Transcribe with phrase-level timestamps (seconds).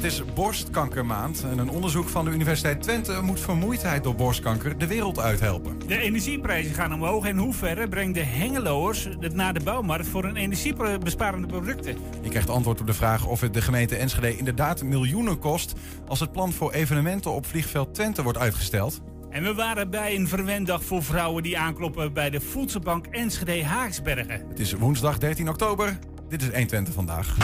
[0.00, 4.86] Het is borstkankermaand en een onderzoek van de Universiteit Twente moet vermoeidheid door borstkanker de
[4.86, 5.78] wereld uithelpen.
[5.86, 7.26] De energieprijzen gaan omhoog.
[7.26, 11.96] En hoe ver brengt de Hengeloers het naar de bouwmarkt voor een energiebesparende producten?
[12.22, 15.72] Je krijgt antwoord op de vraag of het de gemeente Enschede inderdaad miljoenen kost
[16.08, 19.00] als het plan voor evenementen op vliegveld Twente wordt uitgesteld.
[19.30, 24.44] En we waren bij een verwenddag voor vrouwen die aankloppen bij de voedselbank Enschede Haaksbergen.
[24.48, 25.98] Het is woensdag 13 oktober.
[26.28, 27.36] Dit is 120 vandaag.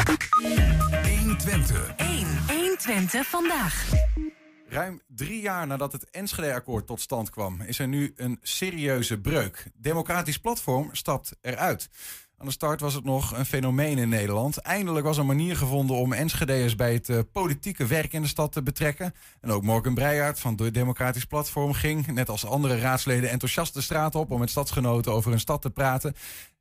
[1.26, 1.94] 120.
[1.96, 2.26] 1.
[2.48, 3.90] 120 vandaag.
[4.68, 9.70] Ruim drie jaar nadat het Enschede-akkoord tot stand kwam, is er nu een serieuze breuk.
[9.74, 11.88] Democratisch Platform stapt eruit.
[12.38, 14.56] Aan de start was het nog een fenomeen in Nederland.
[14.56, 18.52] Eindelijk was een manier gevonden om Enschede'ers bij het uh, politieke werk in de stad
[18.52, 19.14] te betrekken.
[19.40, 23.80] En ook Morgan Breijaard van de Democratisch Platform ging, net als andere raadsleden, enthousiast de
[23.80, 26.14] straat op om met stadsgenoten over hun stad te praten.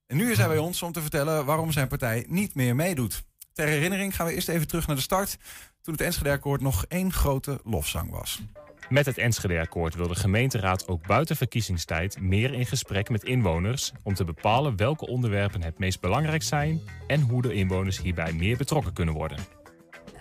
[0.08, 3.23] En nu is hij bij ons om te vertellen waarom zijn partij niet meer meedoet.
[3.55, 5.38] Ter herinnering gaan we eerst even terug naar de start,
[5.82, 8.42] toen het Enschede-akkoord nog één grote lofzang was.
[8.89, 14.14] Met het Enschede-akkoord wil de gemeenteraad ook buiten verkiezingstijd meer in gesprek met inwoners om
[14.14, 18.94] te bepalen welke onderwerpen het meest belangrijk zijn en hoe de inwoners hierbij meer betrokken
[18.94, 19.38] kunnen worden.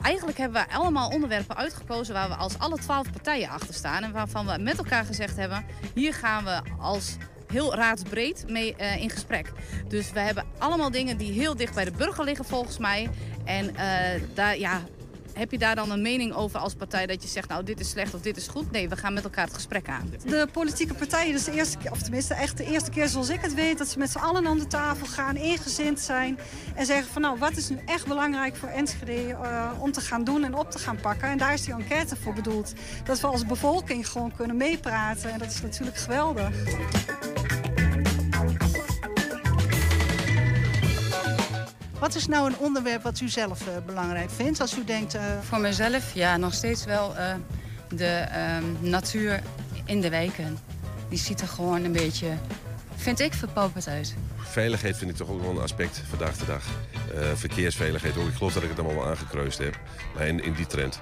[0.03, 4.13] Eigenlijk hebben we allemaal onderwerpen uitgekozen waar we als alle twaalf partijen achter staan en
[4.13, 7.17] waarvan we met elkaar gezegd hebben: hier gaan we als
[7.55, 9.53] heel raadsbreed mee uh, in gesprek.
[9.89, 13.09] Dus we hebben allemaal dingen die heel dicht bij de burger liggen volgens mij.
[13.45, 13.81] En uh,
[14.35, 14.83] daar, ja,
[15.35, 17.91] heb je daar dan een mening over als partij dat je zegt, nou dit is
[17.91, 18.71] slecht of dit is goed?
[18.71, 20.13] Nee, we gaan met elkaar het gesprek aan.
[20.25, 23.41] De politieke partijen, dus de eerste keer, of tenminste echt de eerste keer zoals ik
[23.41, 26.39] het weet, dat ze met z'n allen aan de tafel gaan, ingezind zijn
[26.75, 30.25] en zeggen van nou wat is nu echt belangrijk voor Enschede uh, om te gaan
[30.25, 31.29] doen en op te gaan pakken.
[31.29, 32.73] En daar is die enquête voor bedoeld.
[33.05, 36.53] Dat we als bevolking gewoon kunnen meepraten en dat is natuurlijk geweldig.
[42.05, 44.61] Wat is nou een onderwerp wat u zelf uh, belangrijk vindt?
[44.61, 45.15] Als u denkt.
[45.15, 45.23] Uh...
[45.41, 47.35] Voor mezelf, ja, nog steeds wel uh,
[47.89, 48.27] de
[48.81, 49.43] natuur
[49.85, 50.59] in de wijken.
[51.09, 52.29] Die ziet er gewoon een beetje,
[52.97, 54.15] vind ik, verpauperd uit.
[54.37, 56.65] Veiligheid vind ik toch ook wel een aspect vandaag de dag.
[57.35, 58.29] verkeersveiligheid ook.
[58.29, 59.79] Ik geloof dat ik het allemaal wel aangekruist heb.
[60.15, 61.01] Maar in, in die trend.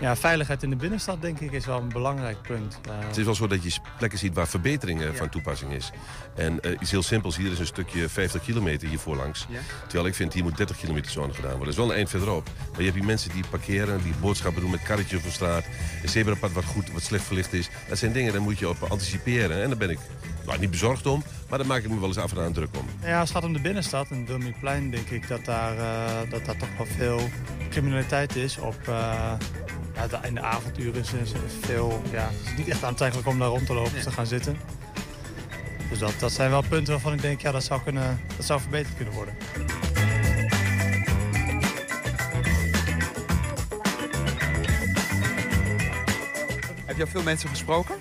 [0.00, 2.78] Ja, veiligheid in de binnenstad denk ik is wel een belangrijk punt.
[2.88, 2.92] Uh...
[3.06, 5.16] Het is wel zo dat je plekken ziet waar verbeteringen ja.
[5.16, 5.90] van toepassing is.
[6.34, 9.46] En uh, iets heel simpels, hier is een stukje 50 kilometer hier voorlangs.
[9.48, 9.58] Ja.
[9.82, 11.66] Terwijl ik vind, hier moet 30 kilometer zone gedaan worden.
[11.66, 12.50] Dat is wel een eind verderop.
[12.70, 15.64] Maar je hebt hier mensen die parkeren, die boodschappen doen met karretjes op straat.
[16.02, 17.68] Een zebrapad wat goed, wat slecht verlicht is.
[17.88, 19.62] Dat zijn dingen, daar moet je op anticiperen.
[19.62, 19.98] En daar ben ik
[20.46, 22.76] nou, niet bezorgd om, maar daar maak ik me wel eens af en aan druk
[22.78, 22.86] om.
[23.02, 26.44] Ja, als het gaat om de binnenstad, en Wilmingplein, denk ik dat daar, uh, dat
[26.44, 27.20] daar toch wel veel
[27.70, 28.76] criminaliteit is op...
[28.84, 29.38] Ja,
[30.22, 31.26] in de avonduren is er
[31.60, 34.02] veel, ja, het is niet echt aantrekkelijk om daar rond te lopen nee.
[34.02, 34.56] te gaan zitten.
[35.88, 38.60] Dus dat, dat zijn wel punten waarvan ik denk, ja, dat zou, kunnen, dat zou
[38.60, 39.34] verbeterd kunnen worden.
[46.84, 47.94] Heb je al veel mensen gesproken?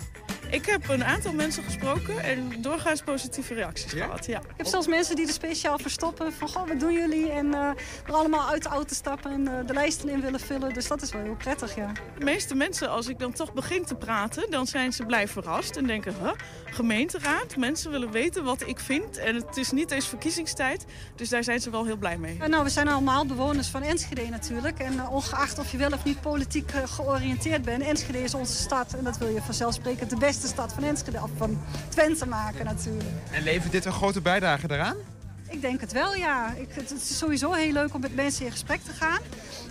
[0.50, 4.06] Ik heb een aantal mensen gesproken en doorgaans positieve reacties ja?
[4.06, 4.26] gehad.
[4.26, 4.40] Ja.
[4.40, 7.32] Ik heb zelfs mensen die er speciaal verstoppen van, goh, wat doen jullie?
[7.32, 7.70] En uh,
[8.06, 10.74] er allemaal uit de auto stappen en uh, de lijsten in willen vullen.
[10.74, 11.92] Dus dat is wel heel prettig, ja.
[12.18, 15.76] De meeste mensen, als ik dan toch begin te praten, dan zijn ze blij verrast.
[15.76, 16.32] En denken, huh,
[16.66, 19.18] gemeenteraad, mensen willen weten wat ik vind.
[19.18, 20.86] En het is niet eens verkiezingstijd,
[21.16, 22.38] dus daar zijn ze wel heel blij mee.
[22.48, 24.80] Nou, we zijn allemaal bewoners van Enschede natuurlijk.
[24.80, 28.94] En uh, ongeacht of je wel of niet politiek georiënteerd bent, Enschede is onze stad.
[28.94, 33.10] En dat wil je vanzelfsprekend de beste stad van Enschede, of van Twente maken natuurlijk.
[33.32, 34.96] En levert dit een grote bijdrage daaraan?
[35.50, 36.54] Ik denk het wel, ja.
[36.54, 39.20] Ik, het, is sowieso heel leuk om met mensen in gesprek te gaan.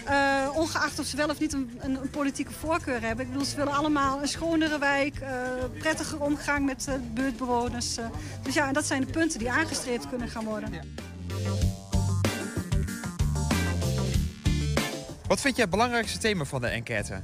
[0.09, 3.25] Uh, ongeacht of ze wel of niet een, een, een, politieke voorkeur hebben.
[3.25, 5.29] Ik bedoel, ze willen allemaal een schonere wijk, uh,
[5.79, 7.95] prettiger omgang met uh, buurtbewoners.
[8.43, 10.73] dus ja, en dat zijn de punten die aangestreefd kunnen gaan worden.
[10.73, 10.81] Ja.
[15.27, 17.23] Wat vind jij het belangrijkste thema van de enquête?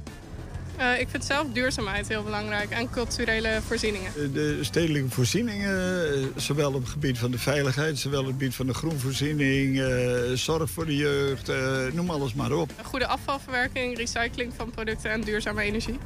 [0.81, 4.33] Uh, ik vind zelf duurzaamheid heel belangrijk en culturele voorzieningen.
[4.33, 7.99] De stedelijke voorzieningen, zowel op het gebied van de veiligheid...
[7.99, 9.87] zowel op het gebied van de groenvoorziening, uh,
[10.33, 11.55] zorg voor de jeugd, uh,
[11.93, 12.71] noem alles maar op.
[12.77, 15.97] Een goede afvalverwerking, recycling van producten en duurzame energie.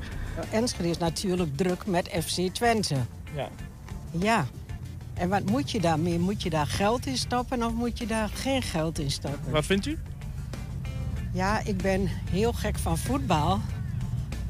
[0.52, 2.96] Enschede is natuurlijk druk met FC Twente.
[3.36, 3.50] Ja.
[4.20, 4.48] Ja.
[5.14, 6.20] En wat moet je daarmee?
[6.20, 9.52] Moet je daar geld in stoppen of moet je daar geen geld in stoppen?
[9.52, 9.98] Wat vindt u?
[11.34, 13.62] Ja, ik ben heel gek van voetbal...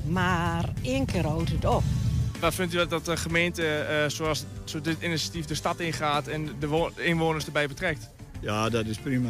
[0.07, 1.83] Maar één keer houdt het op.
[2.39, 6.49] Wat vindt u dat de gemeente, uh, zoals zo dit initiatief, de stad ingaat en
[6.59, 8.09] de inwoners erbij betrekt?
[8.41, 9.29] Ja, dat is prima.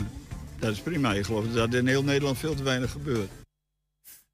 [0.59, 1.13] Dat is prima.
[1.13, 3.29] Ik geloof dat in heel Nederland veel te weinig gebeurt.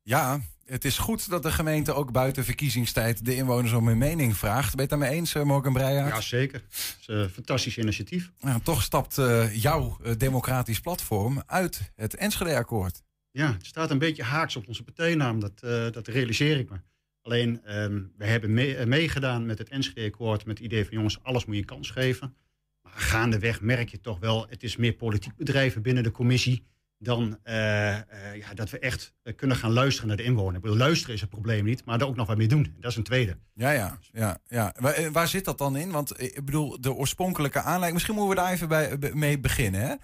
[0.01, 4.37] Ja, het is goed dat de gemeente ook buiten verkiezingstijd de inwoners om hun mening
[4.37, 4.75] vraagt.
[4.75, 6.15] Ben je het daarmee eens, Morgan Breijaard?
[6.15, 6.63] Ja, zeker.
[6.69, 8.31] Het is een fantastisch initiatief.
[8.39, 13.01] Ja, toch stapt uh, jouw democratisch platform uit het Enschede-akkoord.
[13.31, 16.77] Ja, het staat een beetje haaks op onze partijnaam, dat, eh, dat realiseer ik me.
[17.21, 21.45] Alleen, ehm, we hebben eh, meegedaan met het Enschede-akkoord met het idee van jongens, alles
[21.45, 22.35] moet je kans geven.
[22.81, 26.63] Maar gaandeweg merk je toch wel, het is meer politiek bedrijven binnen de commissie
[26.97, 27.55] dan eh,
[28.35, 30.75] ja, dat we echt kunnen gaan luisteren naar de inwoner.
[30.77, 32.75] Luisteren is het probleem niet, maar er ook nog wat mee doen.
[32.79, 33.37] Dat is een tweede.
[33.53, 34.73] Ja, ja, ja, ja.
[35.11, 35.91] Waar, zit dat dan in?
[35.91, 37.93] Want ik bedoel, de oorspronkelijke aanleiding...
[37.93, 39.95] Misschien moeten we daar even bij, mee beginnen, hè?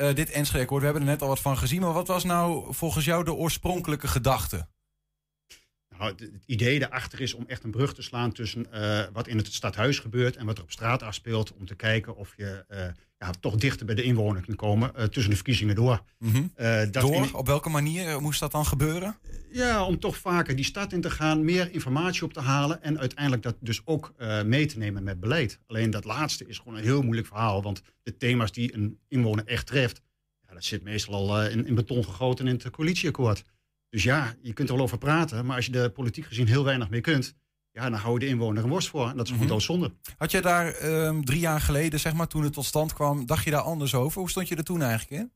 [0.00, 1.80] Eh, dit Enschede-akkoord, we hebben er net al wat van gezien.
[1.80, 4.66] Maar wat was nou volgens jou de oorspronkelijke gedachte?
[6.00, 9.36] Nou, het, idee daarachter is om echt een brug te slaan tussen eh, wat in
[9.36, 11.52] het stadhuis gebeurt en wat er op straat afspeelt.
[11.54, 12.84] Om te kijken of je eh,
[13.18, 16.02] ja, toch dichter bij de inwoner kunt komen eh, tussen de verkiezingen door.
[16.18, 16.42] Mhm.
[16.90, 17.14] Dat Door?
[17.14, 19.16] in- Op welke manier moest dat dan gebeuren?
[19.52, 22.98] ja, om toch vaker die stad in te gaan, meer informatie op te halen en
[22.98, 24.14] uiteindelijk dat dus ook
[24.44, 25.58] mee te nemen met beleid.
[25.66, 29.46] Alleen dat laatste is gewoon een heel moeilijk verhaal, want de thema's die een inwoner
[29.46, 30.00] echt treft,
[30.48, 33.44] ja, dat zit meestal al in, in beton gegoten in het coalitieakkoord.
[33.90, 36.64] Dus ja, je kunt er wel over praten, maar als je er politiek gezien heel
[36.64, 37.34] weinig mee kunt,
[37.70, 39.40] ja, dan hou je de inwoner een worst voor en dat is Mhm.
[39.40, 39.92] gewoon doodzonde.
[40.16, 43.26] Had je daar ehm, drie jaar geleden, zeg maar, toen het tot stand kwam...
[43.26, 44.20] dacht je daar anders over?
[44.20, 45.32] Hoe stond je er toen eigenlijk in?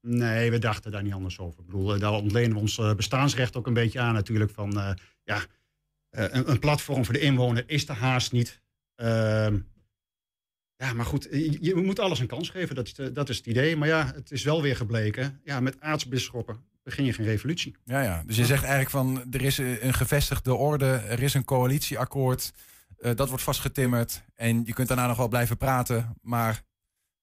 [0.00, 1.60] Nee, we dachten daar niet anders over.
[1.60, 4.50] Ik bedoel, eh, daar ontlenen we ons eh, bestaansrecht ook een beetje aan natuurlijk.
[4.50, 4.90] Van, eh,
[5.24, 5.40] ja,
[6.10, 8.62] een, een platform voor de inwoner is de haast niet.
[8.94, 9.58] Ehm,
[10.76, 12.74] ja, maar goed, je, je moet alles een kans geven.
[12.74, 13.76] Dat is, de- dat is het idee.
[13.76, 15.40] Maar ja, het is wel weer gebleken.
[15.44, 17.76] Ja, met aartsbisschoppen begin je geen revolutie.
[17.84, 18.22] Ja, ja.
[18.26, 22.52] Dus je zegt eigenlijk van, er is een gevestigde orde, er is een coalitieakkoord,
[22.98, 26.62] eh, dat wordt vastgetimmerd en je kunt daarna nog wel blijven praten, maar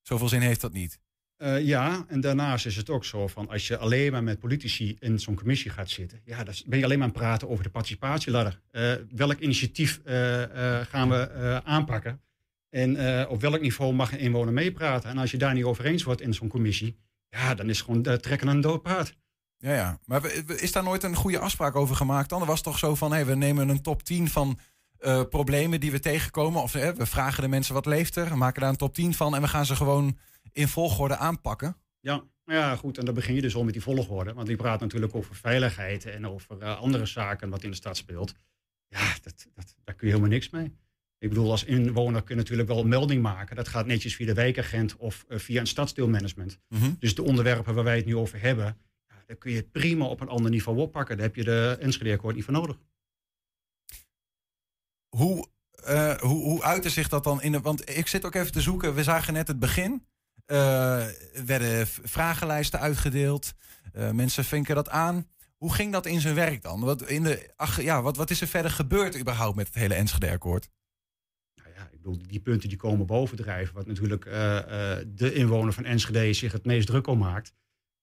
[0.02, 1.00] zoveel zin heeft dat niet.
[1.38, 4.96] Eh, ja, en daarnaast is het ook zo van als je alleen maar met politici
[5.00, 7.64] in zo'n commissie gaat zitten, ja, dan ben je alleen maar aan het praten over
[7.64, 8.62] de participatieladder.
[8.72, 12.22] Eh, welk initiatief eh, eh, gaan we eh, aanpakken?
[12.70, 15.10] En eh, op welk niveau mag een inwoner meepraten?
[15.10, 16.98] En als je daar niet over eens wordt in zo'n commissie,
[17.30, 19.16] ja, dan is het gewoon trekken aan een dood paard.
[19.66, 20.00] Ja, ja.
[20.06, 22.42] Maar is daar nooit een goede afspraak over gemaakt dan?
[22.42, 24.60] Er was toch zo van, hé, we nemen een top 10 van
[24.98, 26.62] eh, problemen die we tegenkomen.
[26.62, 29.36] Of we vragen de mensen wat leeft er, we maken daar een top 10 van
[29.36, 30.18] en we gaan ze gewoon
[30.52, 31.78] in volgorde aanpakken.
[32.00, 32.98] Ja, ja, goed.
[32.98, 34.34] En dan begin je dus al met die volgorde.
[34.34, 37.98] Want die praat natuurlijk over veiligheid en over eh, andere zaken wat in de stad
[37.98, 38.34] speelt.
[38.88, 40.74] Ja, dat, dat, daar kun je helemaal niks mee.
[41.18, 43.56] Ik bedoel, als inwoner kun je natuurlijk wel een melding maken.
[43.56, 46.60] Dat gaat netjes via de wijkagent of eh, via een stadsdeelmanagement.
[46.70, 46.92] Mhm.
[47.00, 48.78] Dus de onderwerpen waar wij het nu over hebben,
[49.26, 51.18] ja, daar kun je het prima op een ander niveau oppakken.
[51.18, 52.78] Daar heb je de Enschede-akkoord niet voor nodig.
[55.10, 55.48] Hoe,
[55.84, 57.60] eh hoe, hoe uitte zich dat dan in de...
[57.60, 58.96] Want ik zit ook even te zoeken.
[58.96, 60.06] We zagen net het begin.
[60.46, 63.54] Er werden vragenlijsten uitgedeeld.
[63.94, 65.28] Eh, mensen vinken dat aan.
[65.58, 66.80] Hoe ging dat in zijn werk dan?
[66.80, 69.94] Wat, in de, ach, ja, wat, wat is er verder gebeurd überhaupt met het hele
[69.94, 70.70] Enschede-akkoord?
[71.92, 74.24] Ik bedoel, die punten die komen bovendrijven, wat natuurlijk
[75.08, 77.54] de inwoner van Enschede zich het meest druk om maakt.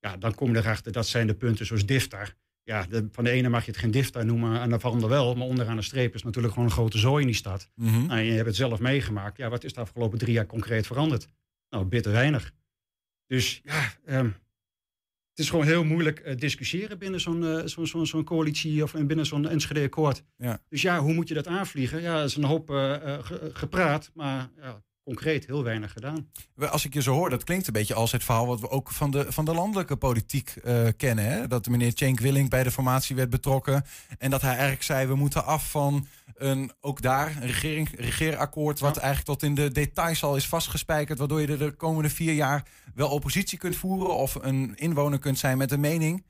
[0.02, 2.34] Ja, dan kom je erachter, dat zijn de punten zoals DIFTAR.
[2.62, 5.34] Ja, de, van de ene mag je het geen DIFTAR noemen en van de wel.
[5.34, 7.70] Maar onderaan de streep is natuurlijk gewoon een grote zooi in die stad.
[8.06, 9.36] Nou, je hebt het zelf meegemaakt.
[9.36, 11.28] Ja, wat is de afgelopen drie jaar concreet veranderd?
[11.70, 12.52] Nou, bitter weinig.
[13.26, 14.24] Dus ja, ehm,
[15.30, 19.48] het is gewoon heel moeilijk eh, discussiëren binnen zo'n eh, zo'n coalitie of binnen zo'n
[19.48, 20.22] Enschede-akkoord.
[20.36, 20.60] Ja.
[20.68, 22.00] Dus ja, hoe moet je dat aanvliegen?
[22.02, 26.30] Ja, er is een hoop eh, ge- gepraat, maar ja, concreet heel weinig gedaan.
[26.56, 28.90] Als ik je zo hoor, dat klinkt een beetje als het verhaal wat we ook
[28.90, 31.24] van de, van de landelijke politiek eh, kennen.
[31.24, 31.46] Hè?
[31.46, 33.84] Dat meneer Cenk Willink bij de formatie werd betrokken.
[34.18, 38.80] En dat hij eigenlijk zei, we moeten af van een, ook daar een regering, regeerakkoord...
[38.80, 41.18] wat eigenlijk tot in de details al is vastgespijkerd...
[41.18, 44.16] waardoor je er de komende vier jaar wel oppositie kunt voeren...
[44.16, 46.24] of een inwoner kunt zijn met een mening.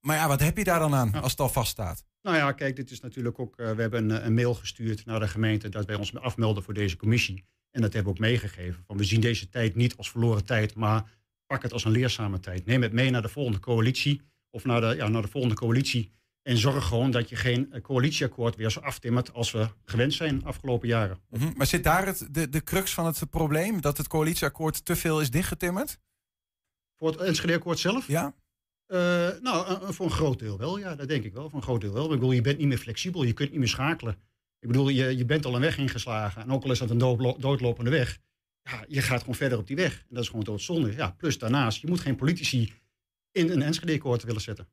[0.00, 2.04] Maar ja, wat heb je daar dan aan als het al vaststaat?
[2.22, 3.56] Nou ja, kijk, dit is natuurlijk ook.
[3.56, 6.74] eh, we hebben een, een mail gestuurd naar de gemeente dat wij ons afmelden voor
[6.74, 7.44] deze commissie.
[7.74, 8.84] En dat hebben we ook meegegeven.
[8.86, 11.10] Van we zien deze tijd niet als verloren tijd, maar
[11.46, 12.66] pak het als een leerzame tijd.
[12.66, 16.10] Neem het mee naar de volgende coalitie of naar de, ja, naar de volgende coalitie.
[16.42, 20.38] En zorg gewoon dat je geen eh, coalitieakkoord weer zo aftimmert als we gewend zijn
[20.38, 21.18] de afgelopen jaren.
[21.30, 21.50] Mhm.
[21.56, 23.80] Maar zit daar het, de, de crux van het probleem?
[23.80, 25.98] Dat het coalitieakkoord te veel is dichtgetimmerd?
[26.98, 28.06] Voor het Enschede-akkoord zelf?
[28.06, 28.34] Ja.
[28.86, 28.98] Eh,
[29.40, 31.48] nou, eh, voor een groot deel wel, ja, dat denk ik wel.
[31.48, 32.04] Voor een groot deel wel.
[32.04, 34.16] Ik bedoel, je bent niet meer flexibel, je kunt niet meer schakelen.
[34.64, 36.42] Ik bedoel, je, je bent al een weg ingeslagen.
[36.42, 38.18] En ook al is dat een doodlo- doodlopende weg,
[38.62, 39.92] ja, je gaat gewoon verder op die weg.
[39.98, 40.92] En dat is gewoon doodzonde.
[40.96, 42.72] Ja, plus daarnaast, je moet geen politici
[43.32, 44.68] in een Enschede-akkoord willen zetten.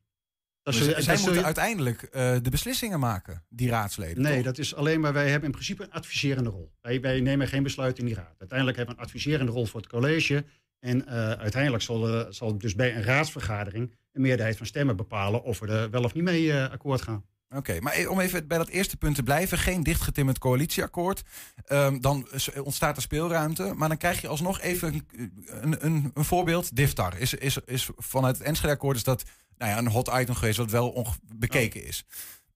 [0.62, 4.22] Dat Dus zij dat moeten je- uiteindelijk eh, de beslissingen maken, die raadsleden.
[4.22, 4.44] Nee, toch?
[4.44, 6.72] dat is alleen maar, wij hebben in principe een adviserende rol.
[6.80, 8.34] Wij, wij nemen geen besluit in die raad.
[8.38, 10.44] Uiteindelijk hebben we een adviserende rol voor het college.
[10.78, 15.42] En eh, uiteindelijk zal, eh, zal dus bij een raadsvergadering een meerderheid van stemmen bepalen
[15.42, 17.24] of we er wel of niet mee akkoord gaan.
[17.54, 19.58] Oké, maar e- om even bij dat eerste punt te blijven.
[19.58, 21.22] Geen dichtgetimmerd coalitieakkoord.
[21.64, 22.28] Ehm, dan
[22.62, 23.72] ontstaat er speelruimte.
[23.76, 25.06] Maar dan krijg je alsnog even
[25.46, 26.76] een, een, een, voorbeeld.
[26.76, 29.22] Diftar is, is, is vanuit het Enschede-akkoord is dat
[29.58, 30.58] nou ja, een hot item geweest...
[30.58, 32.04] wat wel bekeken is.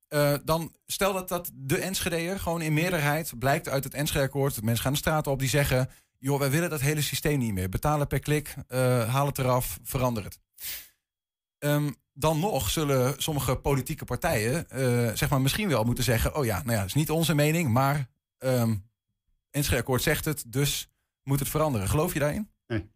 [0.08, 3.38] Eh, dan stel dat dat de Enschede'er gewoon in meerderheid...
[3.38, 4.62] blijkt uit het Enschede-akkoord...
[4.62, 5.90] mensen gaan de straat op die zeggen...
[6.18, 7.68] joh, wij willen dat hele systeem niet meer.
[7.68, 10.38] Betalen per klik, eh, haal het eraf, verander het.
[11.58, 16.44] Ehm, dan nog zullen sommige politieke partijen eh, zeg maar misschien wel moeten zeggen: Oh
[16.44, 18.08] ja, nou ja, dat is niet onze mening, maar
[18.38, 18.74] ehm
[19.56, 20.90] Enschede-akkoord zegt het, dus
[21.22, 21.88] moet het veranderen.
[21.88, 22.48] Geloof je daarin?
[22.66, 22.88] Nee.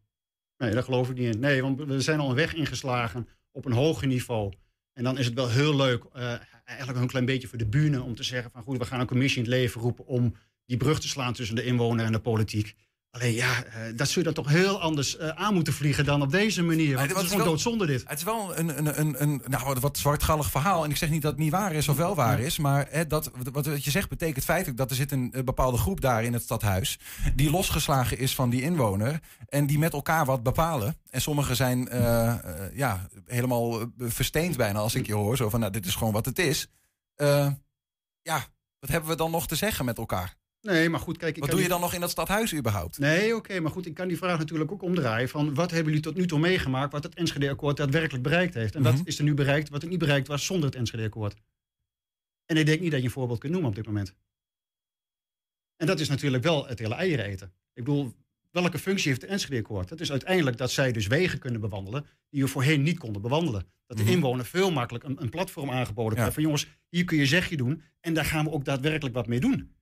[0.57, 1.41] nee, daar geloof ik niet in.
[1.41, 4.53] Nee, want we zijn al een weg ingeslagen op een hoger niveau.
[4.93, 8.03] En dan is het wel heel leuk, eh, eigenlijk een klein beetje voor de bühne,
[8.03, 10.35] om te zeggen van goed, we gaan een commissie in het leven roepen om
[10.67, 12.75] die brug te slaan tussen de inwoner en de politiek.
[13.11, 16.23] Alleen ja, eh, dat zul je dan toch heel anders eh, aan moeten vliegen dan
[16.23, 16.97] op deze manier.
[16.97, 18.03] Want het is gewoon doodzonde dit.
[18.07, 20.85] Het is wel een, een, een, een nou, wat- zwartgallig verhaal.
[20.85, 22.59] En ik zeg niet dat het niet waar is of wel waar is.
[22.59, 26.25] Maar hè, dat, wat, je zegt betekent feitelijk dat er zit een, bepaalde groep daar
[26.25, 26.99] in het stadhuis.
[27.35, 29.21] Die losgeslagen is van die inwoner.
[29.49, 30.97] En die met elkaar wat bepalen.
[31.11, 32.35] En sommigen zijn eh,
[32.73, 35.37] ja, helemaal versteend bijna als ik je hoor.
[35.37, 36.67] Zo van, nou, dit is gewoon wat het is.
[38.23, 38.47] Ja,
[38.79, 40.39] wat hebben we dan nog te zeggen met elkaar?
[40.61, 41.35] Nee, maar goed, kijk.
[41.35, 42.99] ik Wat doe je die- dan nog in dat stadhuis überhaupt?
[42.99, 45.29] Nee, oké, maar goed, ik kan die vraag natuurlijk ook omdraaien.
[45.29, 48.75] Van wat hebben jullie tot nu toe meegemaakt wat het Enschede-akkoord daadwerkelijk bereikt heeft?
[48.75, 48.97] En Mhm.
[48.97, 51.35] wat is er nu bereikt wat het niet bereikt was zonder het Enschede-akkoord?
[52.47, 54.15] En ik denk niet dat je een voorbeeld kunt noemen op dit moment.
[55.77, 57.53] En dat is natuurlijk wel het hele eieren eten.
[57.75, 58.15] Ik bedoel,
[58.51, 59.89] welke functie heeft het Enschede-akkoord?
[59.89, 63.67] Dat is uiteindelijk dat zij dus wegen kunnen bewandelen die we voorheen niet konden bewandelen.
[63.87, 64.13] Dat de Mhm.
[64.13, 67.83] inwoner veel makkelijk een, een platform aangeboden krijgt van jongens, hier kun je zegje doen
[68.01, 69.75] en daar gaan we ook daadwerkelijk wat mee doen.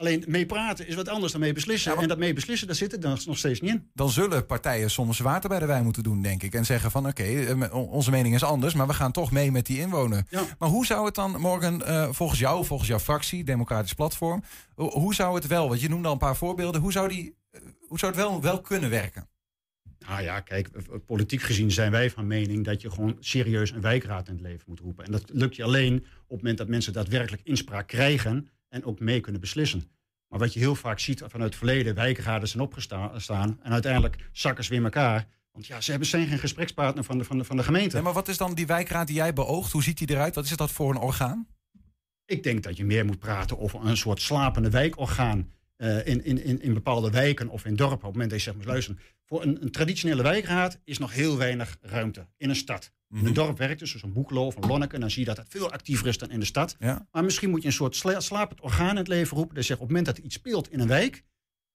[0.00, 1.96] Alleen mee praten is wat anders dan mee beslissen.
[1.96, 3.90] en dat mee beslissen, daar zit het dan nog steeds niet in.
[3.94, 6.54] dan zullen partijen soms water bij de wijn moeten doen, denk ik.
[6.54, 9.66] En zeggen van oké, eh, onze mening is anders, maar we gaan toch mee met
[9.66, 10.22] die inwoner.
[10.58, 14.42] Maar hoe zou het dan morgen, eh, volgens jou, volgens jouw fractie, Democratisch Platform,
[14.74, 17.34] ho- hoe zou het wel, want je noemde al een paar voorbeelden, hoe zou, die,
[17.50, 19.28] eh, hoe zou het wel, wel kunnen werken?
[20.06, 20.68] Nou ja, kijk,
[21.06, 24.64] politiek gezien zijn wij van mening dat je gewoon serieus een wijkraad in het leven
[24.66, 25.04] moet roepen.
[25.04, 29.00] En dat lukt je alleen op het moment dat mensen daadwerkelijk inspraak krijgen en ook
[29.00, 29.90] mee kunnen beslissen.
[30.28, 34.64] Maar wat je heel vaak ziet vanuit het verleden, wijkraden zijn opgestaan en uiteindelijk zakken
[34.64, 35.26] ze weer elkaar.
[35.52, 37.96] Want ja, ze hebben zijn geen gesprekspartner van de, van de, van de gemeente.
[37.96, 39.72] Ja, maar wat is dan die wijkraad die jij beoogt?
[39.72, 40.34] Hoe ziet die eruit?
[40.34, 41.46] Wat is dat voor een orgaan?
[42.24, 46.44] Ik denk dat je meer moet praten over een soort slapende wijkorgaan eh, in, in,
[46.44, 47.96] in, in bepaalde wijken of in dorpen.
[47.96, 49.00] Op het moment dat je zegt, moet luisteren.
[49.24, 52.92] Voor een, een traditionele wijkraad is nog heel weinig ruimte in een stad.
[53.10, 55.46] In een dorp werkt dus, een Boekelo of een Lonneke, dan zie je dat het
[55.48, 56.76] veel actiever is dan in de stad.
[56.78, 57.06] Ja.
[57.10, 59.54] Maar misschien moet je een soort sla- slapend orgaan in het leven roepen.
[59.54, 61.24] Dat zegt op het moment dat er iets speelt in een wijk,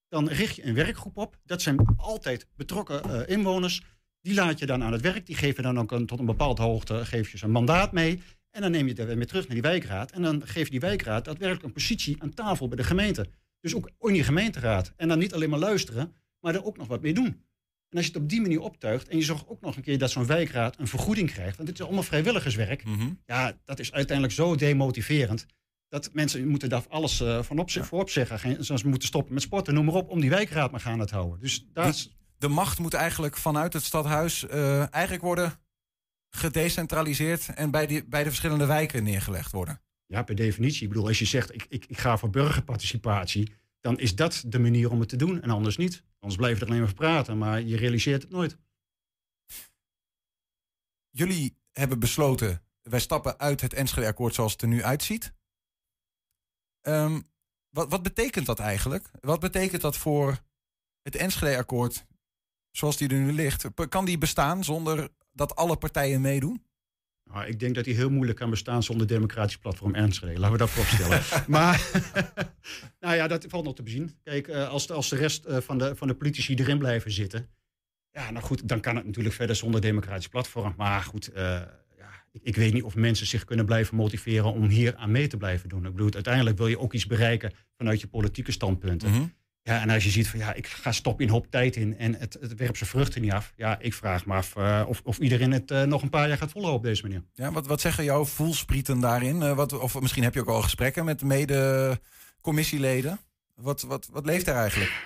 [0.08, 1.38] dan richt je een werkgroep op.
[1.44, 3.82] Dat zijn altijd betrokken eh, inwoners.
[4.20, 5.26] Die laat je dan aan het werk.
[5.26, 8.22] Die geven dan ook een, tot een bepaalde hoogte geef je ze een mandaat mee.
[8.50, 10.10] En dan neem je het weer mee terug naar die wijkraad.
[10.10, 13.26] En dan geeft die wijkraad daadwerkelijk een positie aan tafel bij de gemeente.
[13.60, 14.92] Dus ook in die gemeenteraad.
[14.96, 17.44] En dan niet alleen maar luisteren, maar er ook nog wat mee doen.
[17.94, 19.98] En als je het op die manier optuigt en je zorgt ook nog een keer
[19.98, 23.10] dat zo'n wijkraad een vergoeding krijgt, want dit is allemaal vrijwilligerswerk, Mhm.
[23.26, 25.46] ja, dat is uiteindelijk zo demotiverend.
[25.88, 28.38] Dat mensen moeten daar alles eh, van op, voor opzeggen.
[28.38, 31.06] Geen, zoals ze moeten stoppen met sporten, noem maar op, om die wijkraad maar gaan
[31.06, 31.40] te houden.
[31.40, 35.52] Dus daar is, De macht moet eigenlijk vanuit het stadhuis eh, eigenlijk worden
[36.30, 39.80] gedecentraliseerd en bij, die, bij de verschillende wijken neergelegd worden.
[40.06, 40.82] Ja, per definitie.
[40.82, 43.52] Ik bedoel, als je zegt, ik, ik, ik ga voor burgerparticipatie,
[43.84, 46.02] dan is dat de manier om het te doen en anders niet.
[46.18, 48.58] Anders blijf je er alleen maar praten, maar je realiseert het nooit.
[51.10, 55.34] Jullie hebben besloten, wij stappen uit het Enschede-akkoord zoals het er nu uitziet.
[56.80, 57.20] Ehm,
[57.68, 59.10] wat, wat betekent dat eigenlijk?
[59.20, 60.38] Wat betekent dat voor
[61.02, 62.06] het Enschede-akkoord
[62.70, 63.88] zoals die er nu ligt?
[63.88, 66.66] Kan die bestaan zonder dat alle partijen meedoen?
[67.46, 70.38] Ik denk dat hij heel moeilijk kan bestaan zonder democratisch platform Enschede.
[70.38, 71.22] Laten we dat vooropstellen.
[71.56, 71.90] maar
[73.00, 74.18] nou ja, dat valt nog te bezien.
[74.22, 77.10] Kijk, eh, als, de, als de rest eh, van, de, van de politici erin blijven
[77.10, 77.48] zitten...
[78.10, 80.74] Ja, nou goed, dan kan het natuurlijk verder zonder democratisch platform.
[80.76, 81.42] Maar goed, eh,
[81.98, 84.52] ja, ik, ik weet niet of mensen zich kunnen blijven motiveren...
[84.52, 85.86] om hier aan mee te blijven doen.
[85.86, 89.10] Ik bedoel, uiteindelijk wil je ook iets bereiken vanuit je politieke standpunten.
[89.10, 89.24] Mhm.
[89.66, 92.14] Ja, en als je ziet van ja, ik ga stop in hoop tijd in en
[92.14, 93.52] het, het werpt zijn vruchten niet af.
[93.56, 96.36] Ja, ik vraag me af eh, of, of iedereen het eh, nog een paar jaar
[96.38, 97.24] gaat volhouden op deze manier.
[97.32, 99.42] Ja, wat, wat zeggen jouw voelsprieten daarin?
[99.42, 103.18] Eh, wat, of misschien heb je ook al gesprekken met mede-commissieleden.
[103.54, 105.02] Wat, wat, wat leeft er eigenlijk?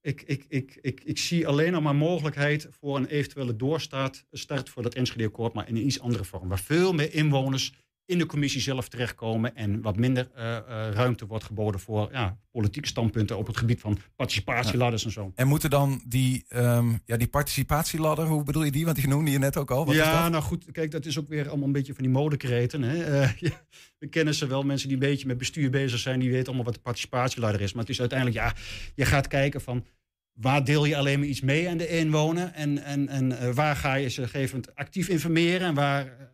[0.00, 4.68] Ik, ik, ik, ik, ik zie alleen nog maar mogelijkheid voor een eventuele doorstart start
[4.68, 6.48] voor dat Enschede-akkoord, maar in een iets andere vorm.
[6.48, 7.72] Waar veel meer inwoners
[8.10, 12.38] in de commissie zelf terechtkomen en wat minder eh, eh, ruimte wordt geboden voor ja,
[12.50, 15.32] politieke standpunten op het gebied van participatieladders en zo.
[15.34, 18.84] En moeten dan die, ehm, ja, die participatieladder, hoe bedoel je die?
[18.84, 19.84] Want die noemde je net ook al.
[19.84, 20.30] Wat is ja, dat?
[20.30, 22.82] nou goed, kijk, dat is ook weer allemaal een beetje van die modekreten.
[22.82, 23.04] Hè?
[23.04, 23.64] Eh, ja,
[23.98, 26.64] we kennen ze wel, mensen die een beetje met bestuur bezig zijn, die weten allemaal
[26.64, 27.72] wat de participatieladder is.
[27.72, 28.54] Maar het is uiteindelijk, ja,
[28.94, 29.86] je gaat kijken van
[30.32, 33.94] waar deel je alleen maar iets mee aan de inwoner en, en, en waar ga
[33.94, 36.30] je ze gegeven actief informeren en waar,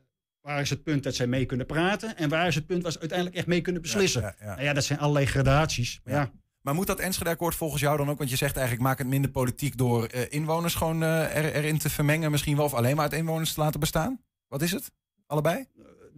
[0.47, 2.93] waar is het punt dat zij mee kunnen praten en waar is het punt waar
[2.93, 4.21] ze uiteindelijk echt mee kunnen beslissen.
[4.21, 4.53] Ja, ja, ja.
[4.53, 6.01] Nou ja, dat zijn allerlei gradaties.
[6.05, 6.31] Maar ja.
[6.61, 8.19] Maar moet dat Enschede-akkoord volgens jou dan ook?
[8.19, 11.79] Want je zegt eigenlijk maak het minder politiek door eh, inwoners gewoon eh, er, erin
[11.79, 12.31] te vermengen.
[12.31, 14.21] Misschien wel of alleen maar uit inwoners te laten bestaan.
[14.49, 14.91] Wat is het?
[15.27, 15.67] Allebei?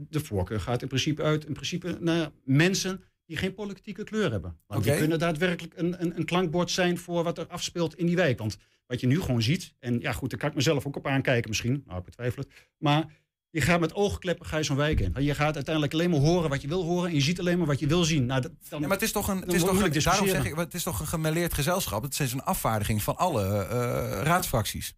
[0.08, 4.58] de voorkeur gaat in principe uit in principe naar mensen die geen politieke kleur hebben.
[4.66, 8.16] Want die kunnen daadwerkelijk een, een, een klankbord zijn voor wat er afspeelt in die
[8.16, 8.38] wijk.
[8.38, 11.06] Want wat je nu gewoon ziet, en ja goed, daar kan ik mezelf ook op
[11.06, 12.52] aankijken misschien, nou ik betwijfel het.
[12.76, 13.06] Maar
[13.50, 15.14] je gaat met oogkleppen ga je zo'n wijk in.
[15.24, 17.66] Je gaat uiteindelijk alleen maar horen wat je wil horen en je ziet alleen maar
[17.66, 18.26] wat je wil zien.
[18.26, 20.44] Nou, dat, dan, Ja, maar het is toch een, het is toch een, daarom zeg
[20.44, 22.02] ik, het is toch een gemêleerd gezelschap.
[22.02, 24.94] Het is een afvaardiging van alle eh, raadsfracties.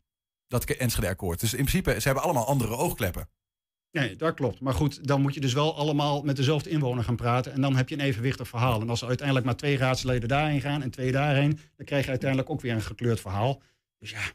[0.47, 1.41] Dat Enschede-akkoord.
[1.41, 3.29] Dus in principe, ze hebben allemaal andere oogkleppen.
[3.93, 4.61] Nee, dat klopt.
[4.61, 7.53] Maar goed, dan moet je dus wel allemaal met dezelfde inwoner gaan praten.
[7.53, 8.81] En dan heb je een evenwichtig verhaal.
[8.81, 12.11] En als er uiteindelijk maar twee raadsleden daarheen gaan en twee daarheen, dan krijg je
[12.11, 13.63] uiteindelijk ook weer een gekleurd verhaal.
[13.99, 14.33] Dus ja.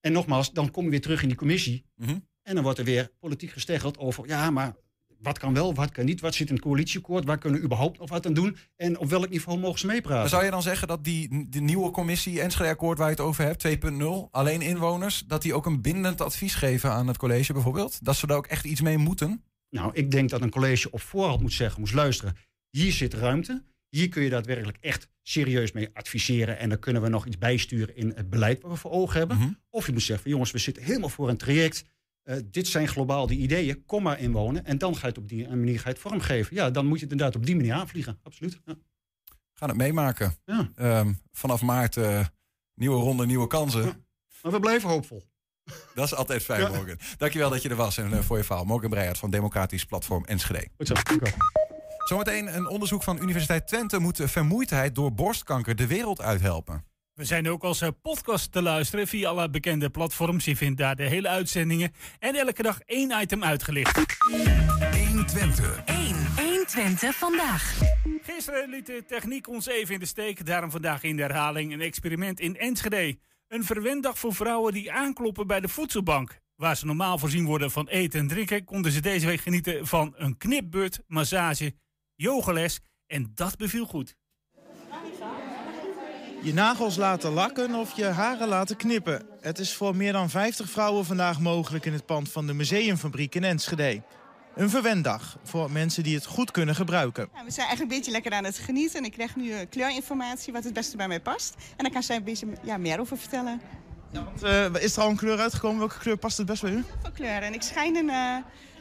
[0.00, 1.84] En nogmaals, dan kom je weer terug in die commissie.
[1.96, 2.18] Mhm.
[2.48, 4.74] En dan wordt er weer politiek gesteggeld over, ja, maar
[5.18, 7.98] wat kan wel, wat kan niet, wat zit in het coalitieakkoord, waar kunnen we überhaupt
[7.98, 10.18] nog wat aan doen en op welk niveau mogen ze meepraten.
[10.18, 13.44] Maar zou je dan zeggen dat die de nieuwe commissie Enschede-akkoord waar je het over
[13.44, 18.04] hebt, 2.0, alleen inwoners, dat die ook een bindend advies geven aan het college bijvoorbeeld?
[18.04, 19.44] Dat ze daar ook echt iets mee moeten?
[19.70, 22.36] Nou, ik denk dat een college op voorhand moet zeggen, moet luisteren.
[22.70, 23.62] Hier zit ruimte.
[23.88, 26.58] Hier kun je daadwerkelijk echt serieus mee adviseren.
[26.58, 29.36] En dan kunnen we nog iets bijsturen in het beleid wat we voor ogen hebben.
[29.36, 29.48] Mhm.
[29.70, 31.84] Of je moet zeggen, van, jongens, we zitten helemaal voor een traject.
[32.28, 33.84] Eh, dit zijn globaal de ideeën.
[33.86, 34.64] Kom maar inwonen.
[34.64, 36.56] En dan ga je het op die manier ga je het vormgeven.
[36.56, 38.18] Ja, dan moet je het inderdaad op die manier aanvliegen.
[38.22, 38.60] Absoluut.
[38.64, 38.74] Ja.
[39.54, 40.34] Gaan het meemaken.
[40.44, 40.70] Ja.
[40.74, 42.26] Ehm, vanaf maart eh,
[42.74, 44.06] nieuwe ronde, nieuwe kansen.
[44.42, 45.22] Maar we blijven hoopvol.
[45.94, 46.68] Dat is altijd fijn, Ja.
[46.68, 46.98] Morgan.
[47.16, 48.64] Dankjewel dat je er was en eh, voor je verhaal.
[48.64, 50.68] Morgan Breijert van Democratisch Platform Enschede.
[50.76, 50.94] Goed zo.
[50.94, 51.34] Dank.
[52.08, 56.84] Zometeen een onderzoek van Universiteit Twente moet vermoeidheid door borstkanker de wereld uithelpen.
[57.18, 60.44] We zijn ook als eh, podcast te luisteren via alle bekende platforms.
[60.44, 64.16] Je vindt daar de hele uitzendingen en elke dag één item uitgelicht.
[65.08, 65.84] 120.
[65.84, 66.16] 1.
[66.36, 67.78] 120 vandaag.
[68.22, 70.46] Gisteren liet de techniek ons even in de steek.
[70.46, 73.18] Daarom vandaag in de herhaling een experiment in Enschede.
[73.48, 76.40] Een verwenddag voor vrouwen die aankloppen bij de voedselbank.
[76.56, 78.64] Waar ze normaal voorzien worden van eten en drinken...
[78.64, 81.74] konden ze deze week genieten van een knipbeurt, massage,
[82.14, 82.80] yogales...
[83.06, 84.16] en dat beviel goed.
[86.42, 89.22] Je nagels laten lakken of je haren laten knippen.
[89.40, 93.34] Het is voor meer dan 50 vrouwen vandaag mogelijk in het pand van de Museumfabriek
[93.34, 94.02] in Enschede.
[94.54, 97.28] Een verwenddag voor mensen die het goed kunnen gebruiken.
[97.34, 98.98] Ja, we zijn eigenlijk een beetje lekker aan het genieten.
[98.98, 101.54] En ik krijg nu eh, kleurinformatie wat het beste bij mij past.
[101.76, 103.60] En daar kan zij een beetje ja, meer over vertellen.
[104.12, 105.78] Want, eh, is er al een kleur uitgekomen?
[105.78, 106.84] Welke kleur past het best bij u?
[107.02, 107.42] Voor kleuren.
[107.42, 108.36] En ik schijn een, eh,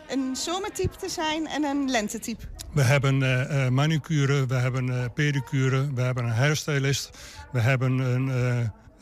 [0.08, 2.44] een zomertype te zijn en een lentetype.
[2.74, 7.18] We hebben eh, eh, manucure, we hebben eh, pedicure, we hebben een hairstylist,
[7.52, 8.30] we hebben een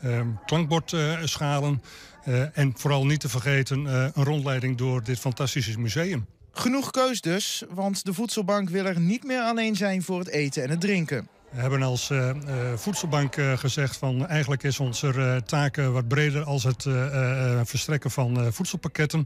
[0.06, 1.82] eh, klankbordschalen
[2.24, 6.26] eh, en vooral niet te vergeten eh, een rondleiding door dit fantastische museum.
[6.52, 10.64] Genoeg keus dus, want de voedselbank wil er niet meer alleen zijn voor het eten
[10.64, 11.28] en het drinken.
[11.56, 12.38] We hebben als eh, eh,
[12.76, 17.60] voedselbank eh, gezegd van eigenlijk is onze eh, taak eh, wat breder als het eh,
[17.60, 19.26] eh, verstrekken van eh, voedselpakketten.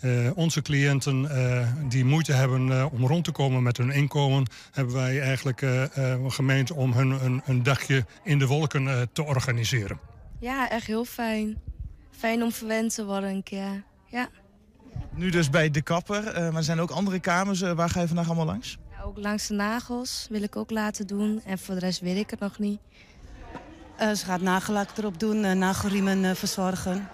[0.00, 4.46] Eh, onze cliënten eh, die moeite hebben eh, om rond te komen met hun inkomen,
[4.72, 9.02] hebben wij eigenlijk eh, eh, gemeend om hun een, een dagje in de wolken eh,
[9.12, 9.98] te organiseren.
[10.40, 11.56] Ja, echt heel fijn.
[12.10, 13.82] Fijn om verwend te worden een keer.
[14.06, 14.28] Ja.
[15.14, 17.60] Nu dus bij de kapper, eh, maar er zijn ook andere kamers.
[17.60, 18.78] Waar ga je vandaag allemaal langs?
[19.06, 21.40] Ook langs de nagels wil ik ook laten doen.
[21.44, 22.78] En voor de rest weet ik het nog niet.
[23.96, 27.08] Eh, ze gaat nagellak erop doen, eh, nagelriemen eh, verzorgen.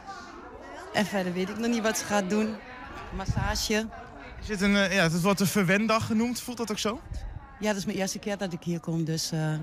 [0.93, 2.55] En verder weet ik nog niet wat ze gaat doen.
[3.17, 3.89] Massage.
[4.41, 7.01] Is dit een, eh, ja, het wordt een verwenddag genoemd, voelt dat ook zo?
[7.61, 9.55] Ja, dat is mijn eerste keer dat ik hier kom, dus eh,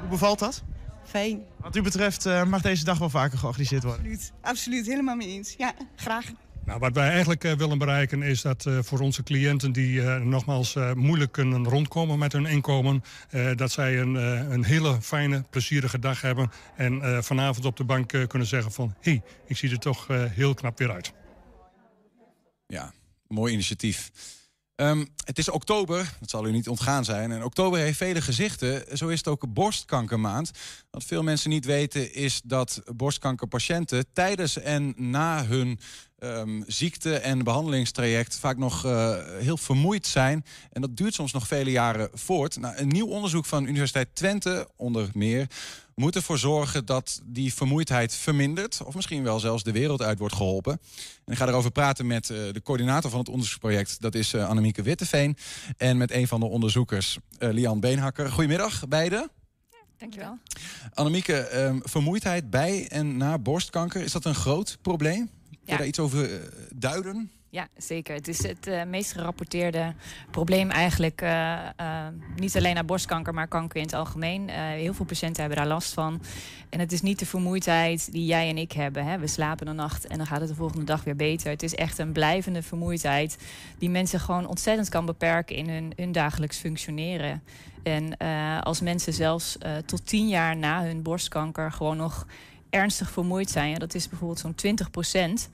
[0.00, 0.62] Hoe bevalt dat?
[1.04, 1.42] fijn.
[1.56, 4.00] Wat u betreft eh, mag deze dag wel vaker georganiseerd worden.
[4.00, 4.86] Absoluut, absoluut.
[4.86, 5.54] Helemaal mee eens.
[5.58, 6.24] Ja, graag.
[6.64, 10.20] Nou, wat wij eigenlijk eh, willen bereiken is dat eh, voor onze cliënten die eh,
[10.20, 13.04] nogmaals moeilijk kunnen rondkomen met hun inkomen,
[13.56, 14.14] dat zij een,
[14.52, 19.10] een hele fijne, plezierige dag hebben en vanavond op de bank kunnen zeggen van hé,
[19.10, 21.12] hey, ik zie er toch heel knap weer uit.
[22.66, 22.92] Ja,
[23.26, 24.10] mooi initiatief.
[24.74, 27.32] Ehm, het is oktober, dat zal u niet ontgaan zijn.
[27.32, 28.96] En oktober heeft vele gezichten.
[28.96, 30.50] Zo is het ook borstkankermaand.
[30.90, 35.78] Wat veel mensen niet weten is dat borstkankerpatiënten tijdens en na hun
[36.22, 40.44] ehm, ziekte- en behandelingstraject vaak nog eh, heel vermoeid zijn.
[40.72, 42.60] En dat duurt soms nog vele jaren voort.
[42.60, 45.46] Nou, een nieuw onderzoek van Universiteit Twente, onder meer,
[45.94, 48.82] moet ervoor zorgen dat die vermoeidheid vermindert.
[48.84, 50.80] Of misschien wel zelfs de wereld uit wordt geholpen.
[51.24, 54.00] En ik ga erover praten met eh, de coördinator van het onderzoeksproject.
[54.00, 55.36] Dat is uh, Annemieke Witteveen.
[55.76, 58.32] En met een van de onderzoekers, Lian Beenhakker.
[58.32, 59.30] Goedemiddag, beiden.
[59.98, 60.38] Dankjewel.
[60.94, 65.30] Annemieke, ehm, vermoeidheid bij en na borstkanker, is dat een groot probleem?
[65.64, 65.76] Kun je Ja.
[65.78, 66.38] daar iets over eh,
[66.74, 67.30] duiden?
[67.50, 68.14] Ja, zeker.
[68.14, 69.94] Het is het eh, meest gerapporteerde
[70.30, 71.20] probleem eigenlijk.
[71.20, 71.58] eh,
[72.36, 74.48] niet alleen naar borstkanker, maar kanker in het algemeen.
[74.50, 76.22] Heel veel patiënten hebben daar last van.
[76.68, 79.04] En het is niet de vermoeidheid die jij en ik hebben.
[79.04, 79.18] Hè.
[79.18, 81.50] We slapen een nacht en dan gaat het de volgende dag weer beter.
[81.50, 83.38] Het is echt een blijvende vermoeidheid
[83.78, 87.42] die mensen gewoon ontzettend kan beperken in hun, hun dagelijks functioneren.
[87.82, 88.16] En
[88.62, 92.26] als mensen zelfs tot tien jaar na hun borstkanker gewoon nog
[92.72, 95.48] ernstig vermoeid zijn, ja, dat is bijvoorbeeld zo'n 20 procent.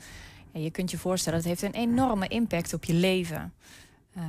[0.52, 3.52] Ja, je kunt je voorstellen, dat heeft een enorme impact op je leven.
[4.14, 4.24] Ehm,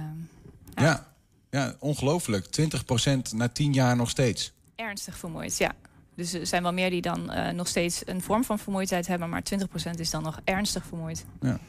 [0.76, 1.08] Ja,
[1.50, 2.46] ja ongelooflijk.
[2.46, 4.54] 20% na 10 jaar nog steeds.
[4.76, 5.72] ernstig vermoeid, ja.
[6.16, 9.30] Dus er zijn wel meer die dan eh, nog steeds een vorm van vermoeidheid hebben,
[9.30, 11.26] maar 20% is dan nog ernstig vermoeid.
[11.42, 11.60] Ja.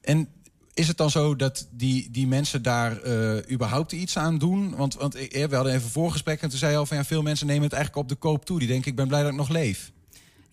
[0.00, 0.28] En
[0.74, 4.76] is het dan zo dat die, die mensen daar eh, überhaupt iets aan doen?
[4.76, 7.04] Want, want eh, we hadden even een voorgesprek en toen zei je al van ja,
[7.04, 8.58] veel mensen nemen het eigenlijk op de koop toe.
[8.58, 9.92] Die denken ik ben blij dat ik nog leef.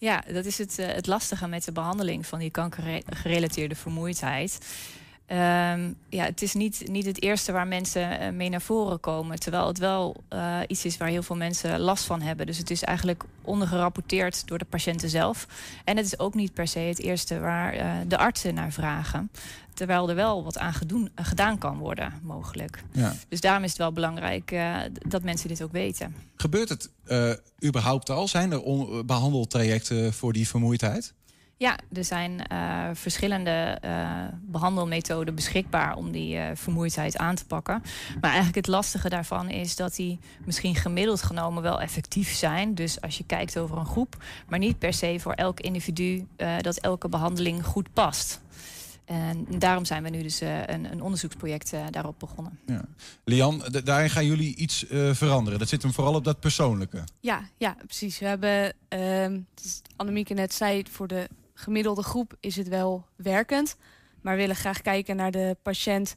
[0.04, 4.58] Ja, dat is het, eh, het lastige met de behandeling van die kankergerelateerde vermoeidheid.
[5.26, 9.40] Ehm, ja, het is niet, niet het eerste waar mensen eh, mee naar voren komen.
[9.40, 12.46] Terwijl het wel eh, iets is waar heel veel mensen last van hebben.
[12.46, 15.48] Dus het is eigenlijk ondergerapporteerd door de patiënten zelf.
[15.84, 19.32] En het is ook niet per se het eerste waar eh, de artsen naar vragen.
[19.74, 22.84] Terwijl er wel wat aan gedoen, gedaan kan worden, mogelijk.
[22.92, 23.16] Ja.
[23.30, 24.56] Dus daarom is het wel belangrijk
[25.08, 26.16] dat mensen dit ook weten.
[26.36, 26.90] Gebeurt het
[27.66, 28.28] überhaupt al?
[28.28, 31.14] Zijn er behandeltrajecten voor die vermoeidheid?
[31.64, 37.84] Ja, er zijn eh, verschillende eh, behandelmethoden beschikbaar om die eh, vermoeidheid aan te pakken.
[38.14, 42.76] Maar eigenlijk het lastige daarvan is dat die misschien gemiddeld genomen wel effectief zijn.
[42.76, 46.58] Dus als je kijkt over een groep, maar niet per se voor elk individu eh,
[46.62, 48.42] dat elke behandeling goed past.
[49.06, 52.60] En daarom zijn we nu dus eh, een, een onderzoeksproject eh, daarop begonnen.
[52.66, 52.86] Ja.
[53.24, 55.60] Lian, daarin gaan jullie iets eh, veranderen.
[55.60, 57.04] Dat zit hem vooral op dat persoonlijke.
[57.20, 58.20] Ja, ja, precies.
[58.20, 63.76] We hebben, ehm dus Annemieke net zei, voor de gemiddelde groep is het wel werkend.
[64.22, 66.16] Maar we willen graag kijken naar de patiënt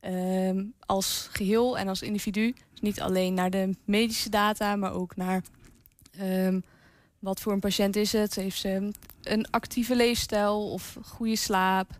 [0.00, 2.54] ehm, als geheel en als individu.
[2.70, 5.42] Dus niet alleen naar de medische data, maar ook naar
[6.18, 6.60] ehm,
[7.18, 8.34] wat voor een patiënt is het.
[8.34, 11.90] Heeft ze een actieve leefstijl of goede slaap?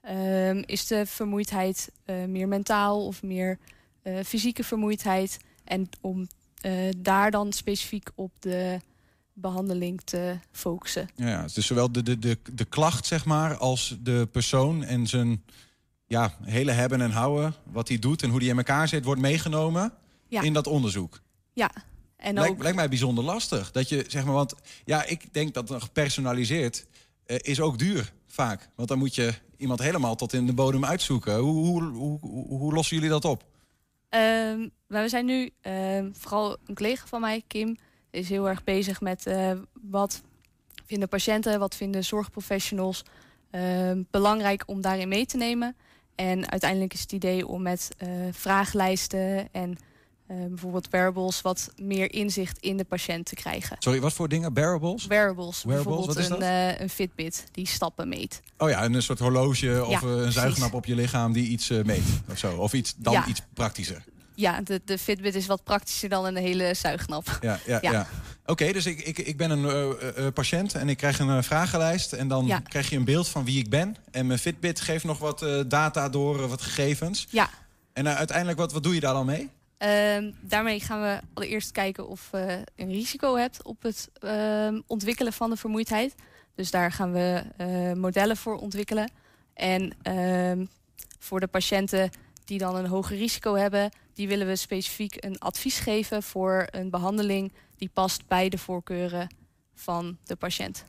[0.00, 3.58] Ehm, is de vermoeidheid eh, meer mentaal of meer
[4.02, 5.38] eh, fysieke vermoeidheid?
[5.64, 6.26] En om
[6.60, 8.80] eh, daar dan specifiek op de
[9.32, 11.08] behandeling te focussen.
[11.16, 15.44] Ja, dus zowel de, de, de, de klacht, zeg maar, als de persoon en zijn
[16.06, 19.20] ja, hele hebben en houden, wat hij doet en hoe hij in elkaar zit, wordt
[19.20, 19.92] meegenomen
[20.28, 20.42] Ja.
[20.42, 21.20] in dat onderzoek.
[21.52, 21.70] Ja,
[22.16, 22.62] en lijkt, ook...
[22.62, 23.70] lijkt mij bijzonder lastig.
[23.70, 26.86] Dat je, zeg maar, want ja, ik denk dat een gepersonaliseerd
[27.24, 28.68] eh, is ook duur vaak.
[28.76, 31.36] Want dan moet je iemand helemaal tot in de bodem uitzoeken.
[31.38, 33.44] Hoe, hoe, hoe, hoe, hoe lossen jullie dat op?
[34.08, 37.76] Ehm, maar we zijn nu, ehm, vooral een collega van mij, Kim,
[38.12, 39.50] is heel erg bezig met eh,
[39.90, 40.22] wat
[40.86, 43.04] vinden patiënten, wat vinden zorgprofessionals
[43.50, 45.76] ehm, belangrijk om daarin mee te nemen.
[46.14, 49.78] En uiteindelijk is het idee om met eh, vragenlijsten en
[50.26, 53.76] eh, bijvoorbeeld wearables wat meer inzicht in de patiënt te krijgen.
[53.78, 54.52] Sorry, wat voor dingen?
[54.52, 55.06] Bearables?
[55.06, 58.40] Wearables, Wearables, bijvoorbeeld wat is een, Fitbit die stappen meet.
[58.58, 62.02] Oh ja, een soort horloge of Ja, een zuignap op je lichaam die iets meet
[62.30, 62.56] of zo.
[62.56, 63.26] Of iets, dan Ja.
[63.26, 64.04] iets praktischer.
[64.34, 67.38] Ja, de, de Fitbit is wat praktischer dan een hele zuignap.
[67.40, 68.06] Ja, ja, ja.
[68.46, 71.44] Oké, dus ik, ik, ik ben een eh, eh, eh, patiënt en ik krijg een
[71.44, 72.12] vragenlijst.
[72.12, 72.58] En dan Ja.
[72.60, 73.96] krijg je een beeld van wie ik ben.
[74.10, 77.26] En mijn Fitbit geeft nog wat data door, wat gegevens.
[77.30, 77.48] Ja.
[77.92, 79.48] En uiteindelijk, wat, wat doe je daar dan mee?
[79.78, 85.32] Ehm, daarmee gaan we allereerst kijken of je een risico hebt op het ehm, ontwikkelen
[85.32, 86.14] van de vermoeidheid.
[86.54, 87.42] Dus daar gaan we
[87.96, 89.10] modellen voor ontwikkelen.
[89.54, 90.64] En ehm,
[91.18, 92.10] voor de patiënten
[92.44, 96.90] die dan een hoger risico hebben, die willen we specifiek een advies geven voor een
[96.90, 99.34] behandeling die past bij de voorkeuren
[99.74, 100.84] van de patiënt.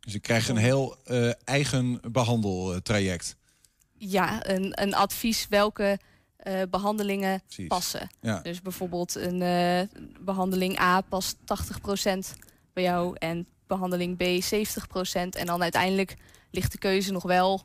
[0.00, 3.36] Dus ik krijg een heel eh, eigen behandeltraject.
[3.92, 5.98] Ja, een, een advies welke
[6.36, 7.66] eh, behandelingen Precies.
[7.66, 8.08] passen.
[8.20, 8.40] Ja.
[8.40, 11.38] Dus bijvoorbeeld een eh, behandeling A past 80%
[12.72, 15.38] bij jou en behandeling B 70%.
[15.38, 16.16] En dan uiteindelijk
[16.50, 17.60] ligt de keuze nog wel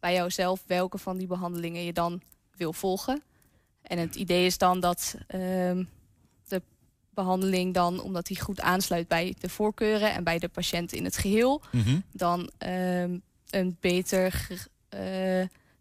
[0.00, 2.22] bij jouzelf welke van die behandelingen je dan
[2.56, 3.22] wil volgen.
[3.86, 5.84] En het idee is dan dat ehm,
[6.48, 6.62] de
[7.14, 11.16] behandeling dan, omdat die goed aansluit bij de voorkeuren en bij de patiënt in het
[11.16, 11.98] geheel, Mhm.
[12.12, 13.18] dan ehm,
[13.50, 14.46] een beter
[14.88, 15.00] eh,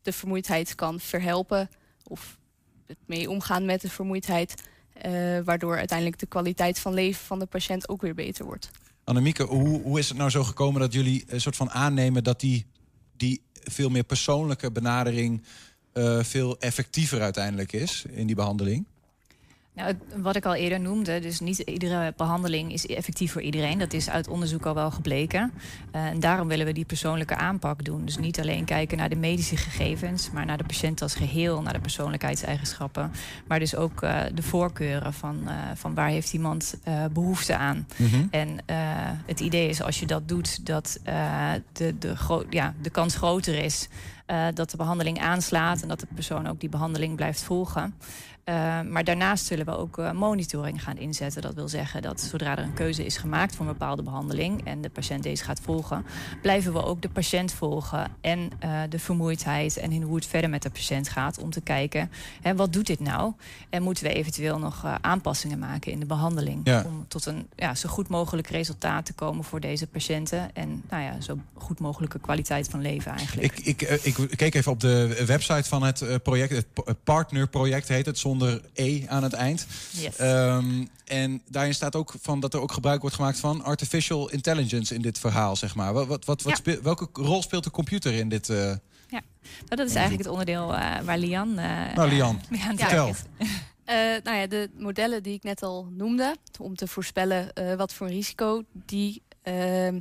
[0.01, 1.69] de vermoeidheid kan verhelpen
[2.03, 2.37] of
[2.85, 4.63] het mee omgaan met de vermoeidheid,
[4.93, 8.69] eh, waardoor uiteindelijk de kwaliteit van leven van de patiënt ook weer beter wordt.
[9.03, 12.39] Annemieke, hoe, hoe is het nou zo gekomen dat jullie een soort van aannemen dat
[12.39, 12.65] die,
[13.17, 15.47] die veel meer persoonlijke benadering eh,
[16.21, 18.85] veel effectiever uiteindelijk is in die behandeling?
[19.75, 23.77] Nou, het- wat ik al eerder noemde, dus niet iedere behandeling is effectief voor iedereen.
[23.79, 25.51] Dat is uit onderzoek al wel gebleken.
[25.91, 28.05] Eh, en daarom willen we die persoonlijke aanpak doen.
[28.05, 31.73] Dus niet alleen kijken naar de medische gegevens, maar naar de patiënt als geheel, naar
[31.73, 33.11] de persoonlijkheidseigenschappen.
[33.47, 37.87] Maar dus ook eh, de voorkeuren van, eh, van waar heeft iemand eh, behoefte aan.
[37.95, 38.25] Mhm.
[38.31, 38.57] En
[39.25, 40.99] het idee is als je dat doet, dat
[41.71, 43.87] de, de, ja, de kans groter is
[44.53, 47.93] dat de behandeling aanslaat en dat de persoon ook die behandeling blijft volgen.
[48.45, 51.41] Eh, maar daarnaast zullen we ook eh, monitoring gaan inzetten.
[51.41, 54.81] Dat wil zeggen dat zodra er een keuze is gemaakt voor een bepaalde behandeling en
[54.81, 56.05] de patiënt deze gaat volgen,
[56.41, 60.49] blijven we ook de patiënt volgen en eh, de vermoeidheid en in hoe het verder
[60.49, 63.33] met de patiënt gaat om te kijken hè, wat doet dit nou
[63.69, 66.83] en moeten we eventueel nog aanpassingen maken in de behandeling Ja.
[66.85, 71.03] om tot een ja, zo goed mogelijk resultaat te komen voor deze patiënten en nou
[71.03, 73.59] ja, zo goed mogelijke kwaliteit van leven eigenlijk.
[73.59, 76.65] Ik, ik, ik keek even op de website van het project.
[76.85, 78.33] Het partnerproject heet het, zonder
[78.73, 79.65] E aan het eind.
[79.91, 80.15] Yes.
[80.15, 84.93] Ehm, en daarin staat ook van dat er ook gebruik wordt gemaakt van artificial intelligence
[84.95, 85.93] in dit verhaal, zeg maar.
[85.93, 86.55] Wat, wat, wat, Ja.
[86.55, 88.49] speel- welke rol speelt de computer in dit?
[88.49, 88.57] eh,
[89.09, 91.57] Ja, nou, dat is eigenlijk het onderdeel eh, waar Lian.
[91.57, 92.39] eh, Nou, Lian,
[92.75, 93.13] vertel.
[93.85, 97.93] Eh, nou ja, de modellen die ik net al noemde, om te voorspellen eh, wat
[97.93, 99.99] voor risico, die ehm,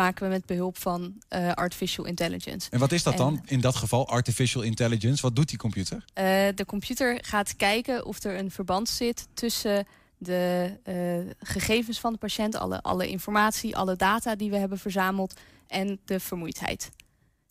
[0.00, 2.70] maken we met behulp van eh, artificial intelligence.
[2.70, 5.22] En wat is dat En, dan in dat geval, artificial intelligence?
[5.22, 6.04] Wat doet die computer?
[6.14, 9.86] eh, de computer gaat kijken of er een verband zit tussen
[10.18, 15.40] de eh, gegevens van de patiënt, alle, alle informatie, alle data die we hebben verzameld
[15.66, 16.90] en de vermoeidheid.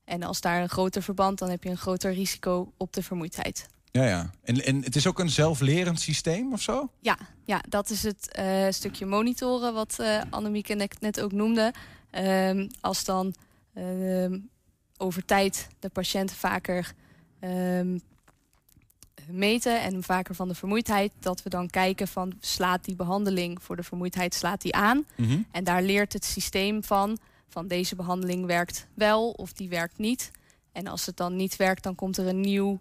[0.05, 3.67] En als daar een groter verband, dan heb je een groter risico op de vermoeidheid.
[3.91, 4.31] Ja, ja.
[4.43, 6.89] En, en het is ook een zelflerend systeem of zo?
[7.01, 11.73] Ja, ja dat is het stukje monitoren wat eh Annemieke net, net ook noemde.
[12.09, 13.33] Ehm, als dan
[13.73, 14.39] ehm,
[14.97, 16.93] over tijd de patiënt vaker
[17.39, 17.97] ehm,
[19.27, 23.75] meten en vaker van de vermoeidheid, dat we dan kijken van slaat die behandeling voor
[23.75, 25.05] de vermoeidheid slaat die aan.
[25.15, 25.41] Mhm.
[25.51, 27.17] En daar leert het systeem van
[27.51, 30.31] van deze behandeling werkt wel of die werkt niet.
[30.71, 32.79] En als het dan niet werkt, dan komt er een nieuw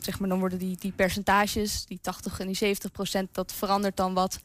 [0.00, 3.96] zeg maar, dan worden die, die percentages, die 80 en die 70 procent, dat verandert
[3.96, 4.40] dan wat.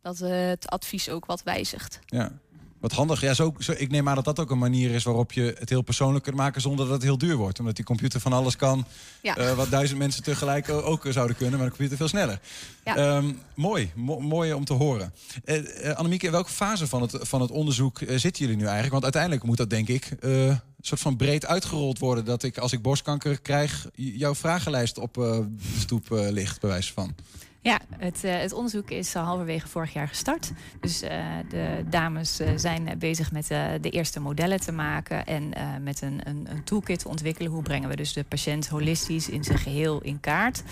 [0.00, 1.98] Dat eh, het advies ook wat wijzigt.
[2.06, 2.32] Ja.
[2.80, 3.20] Wat handig.
[3.20, 5.68] Ja, zo, zo, ik neem aan dat dat ook een manier is waarop je het
[5.68, 7.58] heel persoonlijk kunt maken zonder dat het heel duur wordt.
[7.58, 8.86] Omdat die computer van alles kan
[9.22, 9.36] Ja.
[9.36, 12.40] eh, wat duizend mensen tegelijk ook zouden kunnen, maar de computer veel sneller.
[12.84, 12.96] Ja.
[12.96, 15.12] Ehm, mooi, Mo- mooi om te horen.
[15.44, 18.92] Eh, Annemieke, in welke fase van het, van het onderzoek zitten jullie nu eigenlijk?
[18.92, 22.24] Want uiteindelijk moet dat denk ik een soort van breed uitgerold worden.
[22.24, 25.46] Dat ik als ik borstkanker krijg, jouw vragenlijst op de
[25.78, 27.14] stoep ligt, bij wijze van.
[27.60, 30.52] Ja, het, eh, het onderzoek is al halverwege vorig jaar gestart.
[30.80, 35.26] Dus eh, de dames eh, zijn eh, bezig met eh, de eerste modellen te maken
[35.26, 37.50] en eh, met een, een, een toolkit te ontwikkelen.
[37.52, 40.62] Hoe brengen we dus de patiënt holistisch in zijn geheel in kaart?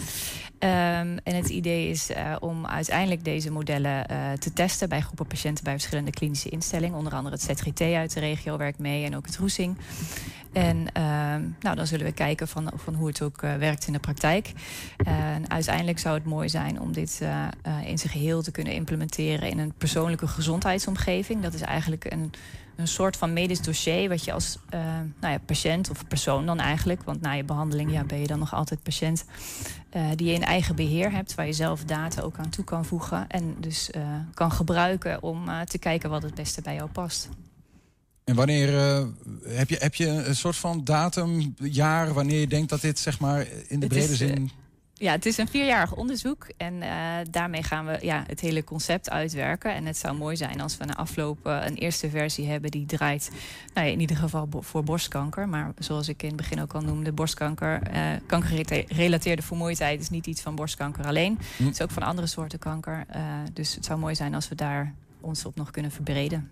[0.59, 5.27] Ehm, en het idee is eh, om uiteindelijk deze modellen eh, te testen bij groepen
[5.27, 6.99] patiënten bij verschillende klinische instellingen.
[6.99, 9.77] Onder andere het ZGT uit de regio werkt mee en ook het Roesing.
[10.53, 13.93] En ehm, nou, dan zullen we kijken van, van hoe het ook eh, werkt in
[13.93, 14.53] de praktijk.
[14.97, 17.23] En uiteindelijk zou het mooi zijn om dit
[17.87, 21.43] in zijn geheel te kunnen implementeren in een persoonlijke gezondheidsomgeving.
[21.43, 22.33] Dat is eigenlijk een,
[22.77, 24.81] een soort van medisch dossier wat je als eh,
[25.21, 28.39] nou ja, patiënt of persoon dan eigenlijk, want na je behandeling ja, ben je dan
[28.39, 29.25] nog altijd patiënt,
[29.91, 32.85] eh, die je in eigen beheer hebt, waar je zelf data ook aan toe kan
[32.85, 34.03] voegen en dus eh,
[34.35, 37.29] kan gebruiken om eh, te kijken wat het beste bij jou past.
[38.27, 39.05] En wanneer eh,
[39.43, 43.21] heb, je, heb je een soort van datum, jaar, wanneer je denkt dat dit zeg
[43.21, 44.51] maar in de Het brede eh, zin.
[44.99, 46.91] Ja, het is een vierjarig onderzoek en eh,
[47.31, 49.75] daarmee gaan we ja, het hele concept uitwerken.
[49.75, 52.87] En het zou mooi zijn als we na afloop eh, een eerste versie hebben die
[52.87, 53.31] draait,
[53.75, 55.49] nou ja, in ieder geval bo- voor borstkanker.
[55.49, 60.27] Maar zoals ik in het begin ook al noemde, borstkanker, eh kankergerelateerde vermoeidheid is niet
[60.27, 61.39] iets van borstkanker alleen.
[61.57, 61.65] Hm.
[61.65, 63.05] Het is ook van andere soorten kanker.
[63.09, 66.51] Eh, dus het zou mooi zijn als we daar ons op nog kunnen verbreden.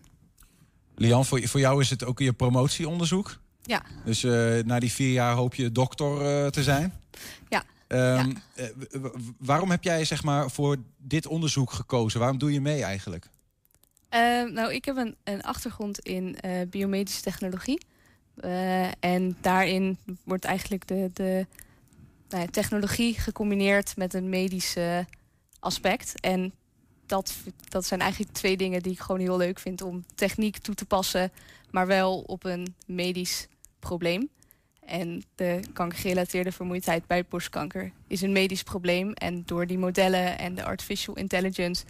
[0.95, 3.39] Lian, voor, voor jou is het ook je promotieonderzoek.
[3.63, 3.83] Ja.
[4.05, 4.33] Dus eh,
[4.65, 6.93] na die vier jaar hoop je dokter eh, te zijn.
[7.49, 7.63] Ja.
[7.95, 8.67] Ehm, eh,
[9.39, 12.21] waarom heb jij zeg maar voor dit onderzoek gekozen?
[12.21, 13.29] Waarom doe je mee eigenlijk?
[14.15, 17.81] Eh, nou, ik heb een, een achtergrond in eh, biomedische technologie.
[18.37, 21.47] Eh, en daarin wordt eigenlijk de, de
[22.29, 24.77] nou ja, technologie gecombineerd met een medisch
[25.61, 26.21] aspect.
[26.21, 26.53] En
[27.07, 27.35] dat,
[27.69, 30.85] dat zijn eigenlijk twee dingen die ik gewoon heel leuk vind om techniek toe te
[30.85, 31.33] passen,
[31.71, 34.29] maar wel op een medisch probleem.
[34.87, 39.13] En de kankergerelateerde vermoeidheid bij borstkanker is een medisch probleem.
[39.13, 41.85] En door die modellen en de artificial intelligence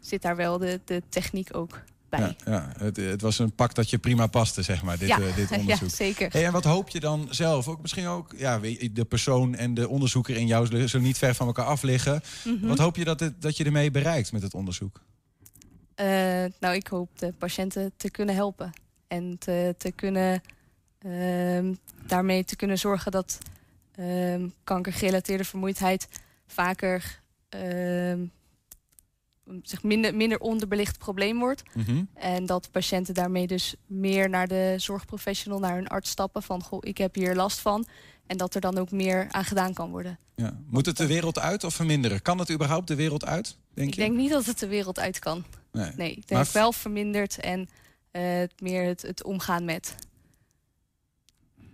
[0.00, 2.20] zit daar wel de, de techniek ook bij.
[2.20, 2.72] Ja, ja.
[2.78, 5.20] Het, het was een pak dat je prima paste, zeg maar, dit, Ja.
[5.20, 5.90] eh, dit Ja, onderzoek.
[5.90, 6.32] zeker.
[6.32, 7.68] Hey, en wat hoop je dan zelf?
[7.68, 8.58] Ook misschien ook, ja,
[8.92, 12.20] de persoon en de onderzoeker in jou zullen niet ver van elkaar af liggen.
[12.44, 12.66] Mhm.
[12.66, 15.02] Wat hoop je dat, het, dat je ermee bereikt met het onderzoek?
[15.94, 16.06] Eh,
[16.60, 18.72] nou, ik hoop de patiënten te kunnen helpen.
[19.08, 20.40] En te, te kunnen,
[20.98, 21.74] ehm,
[22.06, 23.38] daarmee te kunnen zorgen dat
[23.94, 26.08] ehm, kankergerelateerde vermoeidheid
[26.46, 28.24] vaker ehm,
[29.62, 31.62] zeg, minder, minder onderbelicht probleem wordt.
[31.74, 32.04] Mhm.
[32.14, 36.78] En dat patiënten daarmee dus meer naar de zorgprofessional, naar hun arts stappen van goh,
[36.82, 37.86] ik heb hier last van.
[38.26, 40.18] En dat er dan ook meer aan gedaan kan worden.
[40.34, 40.58] Ja.
[40.66, 42.22] Moet het de wereld uit of verminderen?
[42.22, 44.00] Kan het überhaupt de wereld uit, denk ik je?
[44.00, 45.44] denk niet dat het de wereld uit kan.
[45.72, 45.90] Nee.
[45.96, 47.68] Nee, ik denk Maar- wel verminderd en
[48.10, 49.94] eh, meer het, het omgaan met.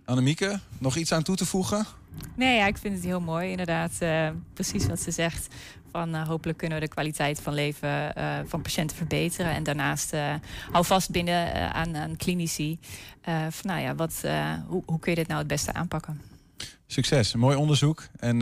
[0.05, 1.85] Annemieke, nog iets aan toe te voegen?
[2.35, 3.49] Nee, ja, ik vind het heel mooi.
[3.49, 5.47] Inderdaad, eh, precies wat ze zegt.
[5.91, 9.51] Van, eh, hopelijk kunnen we de kwaliteit van leven eh, van patiënten verbeteren.
[9.51, 10.13] En daarnaast
[10.71, 12.79] hou vast binnen aan, aan klinici.
[13.49, 14.21] van, nou ja, wat,
[14.67, 16.21] hoe, hoe kun je dit nou het beste aanpakken?
[16.87, 18.07] Succes, mooi onderzoek.
[18.19, 18.39] En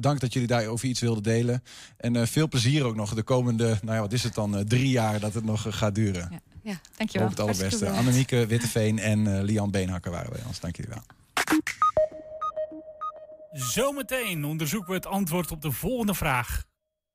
[0.00, 1.62] dank dat jullie daarover iets wilden delen.
[1.96, 5.20] En veel plezier ook nog de komende, nou ja, wat is het dan, drie jaar
[5.20, 6.28] dat het nog gaat duren.
[6.30, 7.28] Ja, ja dankjewel.
[7.28, 7.90] Hoop het allerbeste.
[7.90, 10.60] Annemieke Witteveen en eh, Lian Beenhakker waren bij ons.
[10.60, 11.02] Dank jullie wel.
[13.52, 16.64] Zometeen onderzoeken we het antwoord op de volgende vraag.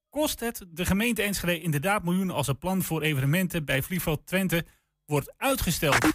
[0.10, 4.66] Kost het de gemeente Enschede inderdaad miljoenen als het plan voor evenementen bij Vliegveld Twente
[5.06, 6.08] wordt uitgesteld?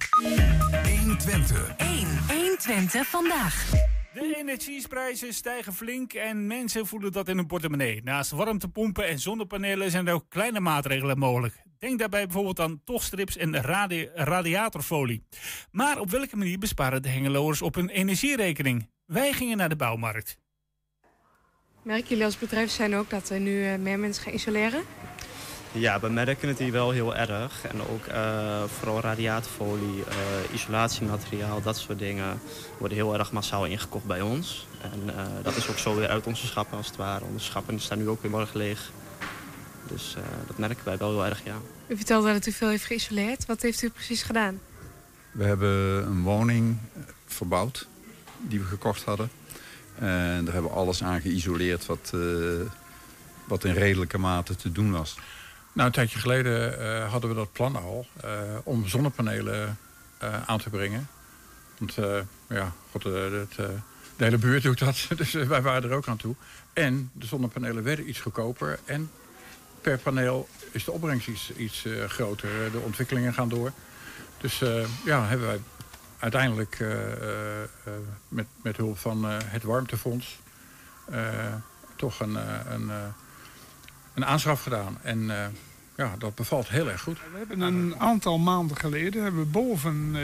[1.00, 1.76] 120.
[1.76, 2.06] 1.
[2.28, 3.70] 120 vandaag.
[4.14, 8.02] De energieprijzen stijgen flink en mensen voelen dat in hun portemonnee.
[8.02, 11.65] Naast warmtepompen en zonnepanelen zijn er ook kleine maatregelen mogelijk.
[11.78, 15.22] Denk daarbij bijvoorbeeld aan tochtstrips en radi- radiatorfolie.
[15.70, 18.90] Maar op welke manier besparen de Hengeloers op hun energierekening?
[19.04, 20.38] Wij gingen naar de bouwmarkt.
[21.82, 24.82] Merken jullie als bedrijf zijn ook dat er nu eh, meer mensen gaan isoleren?
[25.72, 27.66] Ja, we merken het hier wel heel erg.
[27.66, 32.40] En ook eh, vooral radiatorfolie, eh, isolatiemateriaal, dat soort dingen
[32.78, 34.66] worden heel erg massaal ingekocht bij ons.
[34.82, 37.24] En eh, dat is ook zo weer uit onze schappen als het ware.
[37.24, 38.90] Onze schappen staan nu ook weer morgen leeg.
[39.88, 41.56] Dus eh, dat merken wij wel heel erg, ja.
[41.86, 43.46] U vertelde dat u veel heeft geïsoleerd.
[43.46, 44.60] Wat heeft u precies gedaan?
[45.32, 46.78] We hebben een woning
[47.26, 47.88] verbouwd
[48.40, 49.30] die we gekocht hadden.
[49.98, 52.20] En daar hebben we alles aan geïsoleerd wat, eh,
[53.44, 55.16] wat in redelijke mate te doen was.
[55.72, 58.30] Nou, een tijdje geleden eh, hadden we dat plan al eh,
[58.64, 59.78] om zonnepanelen
[60.18, 61.08] eh, aan te brengen.
[61.78, 62.18] Want eh,
[62.48, 63.66] ja, god, het, eh,
[64.16, 66.34] de hele buurt doet dat, dus wij waren er ook aan toe.
[66.72, 69.10] En de zonnepanelen werden iets goedkoper en
[69.86, 72.70] per paneel is de opbrengst iets, iets eh, groter.
[72.72, 73.72] De ontwikkelingen gaan door.
[74.40, 75.60] Dus eh, ja, hebben wij
[76.18, 77.68] uiteindelijk eh, eh, eh,
[78.28, 80.38] met, met hulp van eh, het warmtefonds
[81.10, 81.54] eh,
[81.96, 82.96] toch een, eh, een, eh,
[84.14, 84.98] een aanschaf gedaan.
[85.02, 85.46] En eh,
[85.96, 87.18] ja, dat bevalt heel erg goed.
[87.32, 90.20] We hebben een aantal maanden geleden hebben we boven eh,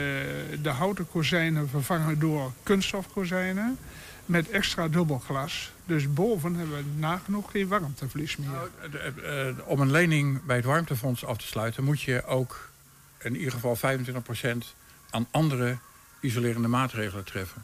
[0.61, 3.77] de houten kozijnen vervangen door kunststofkozijnen
[4.25, 5.71] met extra dubbelglas.
[5.85, 8.49] Dus boven hebben we nagenoeg geen warmteverlies meer.
[8.91, 11.83] De- eh, eh, om een lening bij het warmtefonds af te sluiten...
[11.83, 12.69] moet je ook
[13.19, 14.75] in ieder geval 25%
[15.09, 15.77] aan andere
[16.19, 17.63] isolerende maatregelen treffen.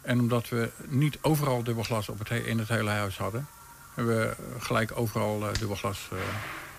[0.00, 3.46] En omdat we niet overal dubbelglas op het he- in het hele huis hadden...
[3.94, 6.08] hebben we gelijk overal eh, dubbelglas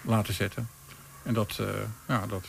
[0.01, 0.69] laten zetten.
[1.23, 1.67] En dat, eh
[2.07, 2.43] ja, dat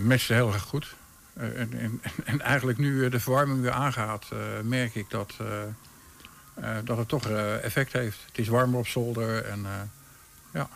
[0.00, 0.94] matchte heel erg goed.
[1.38, 4.26] Eh, en, en, en eigenlijk nu eh, de verwarming weer aangaat...
[4.32, 5.62] eh, merk ik dat, eh,
[6.54, 8.18] eh, dat het toch eh, effect heeft.
[8.26, 9.72] Het is warmer op zolder en eh,
[10.52, 10.68] ja,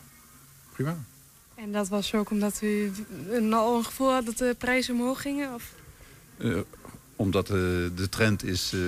[0.72, 0.96] prima.
[1.54, 2.92] En dat was ook omdat u
[3.30, 5.54] een, al een gevoel had dat de prijzen omhoog gingen?
[5.54, 5.72] Of?
[6.38, 6.58] Eh,
[7.16, 7.56] omdat eh,
[7.94, 8.80] de trend is eh,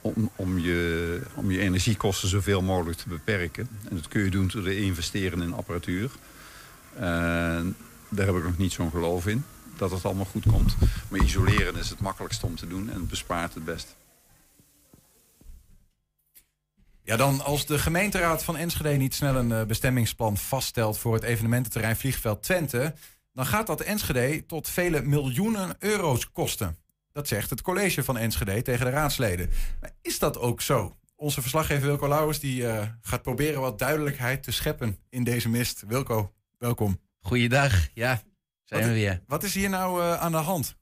[0.00, 3.68] om, om, je, om je energiekosten zoveel mogelijk te beperken.
[3.88, 6.10] En dat kun je doen door te investeren in apparatuur.
[6.94, 7.76] En
[8.08, 9.44] daar heb ik nog niet zo'n geloof in,
[9.80, 10.76] dat het allemaal goed komt.
[11.08, 13.96] Maar isoleren is het makkelijkst om te doen en het bespaart het best.
[17.02, 21.22] Ja, dan als de gemeenteraad van Enschede niet snel een eh, bestemmingsplan vaststelt voor het
[21.22, 22.94] evenemententerrein Vliegveld Twente,
[23.32, 26.76] dan gaat dat Enschede tot vele miljoenen euro's kosten.
[27.12, 29.50] Dat zegt het college van Enschede tegen de raadsleden.
[29.80, 30.96] Maar is dat ook zo?
[31.16, 35.84] Onze verslaggever Wilco Lauwers die, eh, gaat proberen wat duidelijkheid te scheppen in deze mist.
[35.86, 37.00] Wilco, welkom.
[37.20, 38.22] Goeiedag, ja,
[38.70, 39.20] zijn wat, we weer.
[39.26, 40.76] Wat is hier nou eh, aan de hand?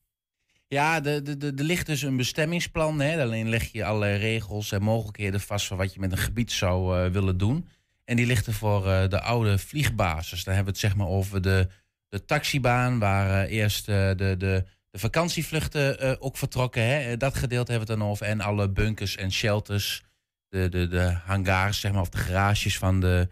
[0.66, 3.00] Ja, de- de- de- er ligt dus een bestemmingsplan.
[3.00, 3.22] Hè.
[3.22, 7.04] Alleen leg je allerlei regels en mogelijkheden vast van wat je met een gebied zou
[7.04, 7.68] eh, willen doen.
[8.04, 10.44] En die ligt er voor eh, de oude vliegbasis.
[10.44, 11.68] Dan hebben we het zeg maar over de,
[12.08, 16.82] de taxibaan, waar eerst de, de, de vakantievluchten ook vertrokken.
[16.82, 17.16] Hè.
[17.16, 18.26] Dat gedeelte hebben we het dan over.
[18.26, 20.02] En alle bunkers en shelters,
[20.48, 23.28] de, de, de hangars, zeg maar, of de garages van de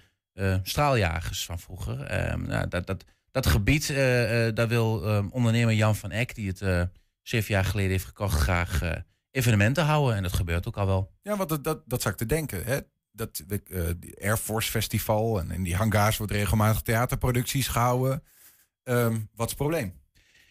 [0.63, 2.03] straaljagers van vroeger.
[2.03, 3.05] Ehm, nou, dat, dat,
[3.37, 6.83] dat gebied, eh, eh, daar wil ehm, ondernemer Jan van Eck, die het eh,
[7.23, 8.81] zeven jaar geleden heeft gekocht, graag
[9.31, 10.17] evenementen houden.
[10.17, 11.13] En dat gebeurt ook al wel.
[11.23, 12.65] Ja, want dat, dat, dat zou ik te denken.
[12.65, 12.79] Hè?
[13.13, 18.23] Dat de, Air Force Festival en in die hangars wordt regelmatig theaterproducties gehouden.
[18.83, 19.95] Ehm, wat is het probleem?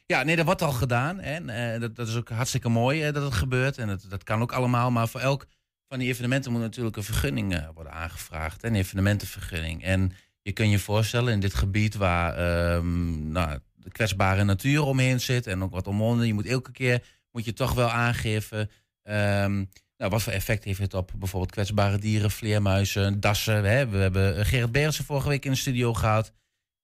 [0.06, 1.20] Ja, nee, dat wordt al gedaan.
[1.20, 3.78] En dat, dat is ook hartstikke mooi eh, dat het gebeurt.
[3.78, 4.92] En dat, dat kan ook allemaal.
[4.92, 5.46] Maar voor elk
[5.88, 8.64] van die evenementen moet natuurlijk een vergunning worden aangevraagd.
[8.64, 9.84] Een evenementenvergunning.
[9.84, 10.12] En
[10.46, 15.48] je kunt je voorstellen in dit gebied waar ehm, nou, de kwetsbare natuur omheen zit.
[15.48, 16.28] En ook wat omwonden.
[16.28, 18.70] Je moet elke keer moet je toch wel aangeven.
[19.04, 19.56] ehm,
[19.98, 23.64] nou, wat voor effect heeft het op bijvoorbeeld kwetsbare dieren, vleermuizen, dassen?
[23.64, 23.88] Hè?
[23.88, 26.34] We hebben eh, Gerrit Berendsen vorige week in de studio gehad.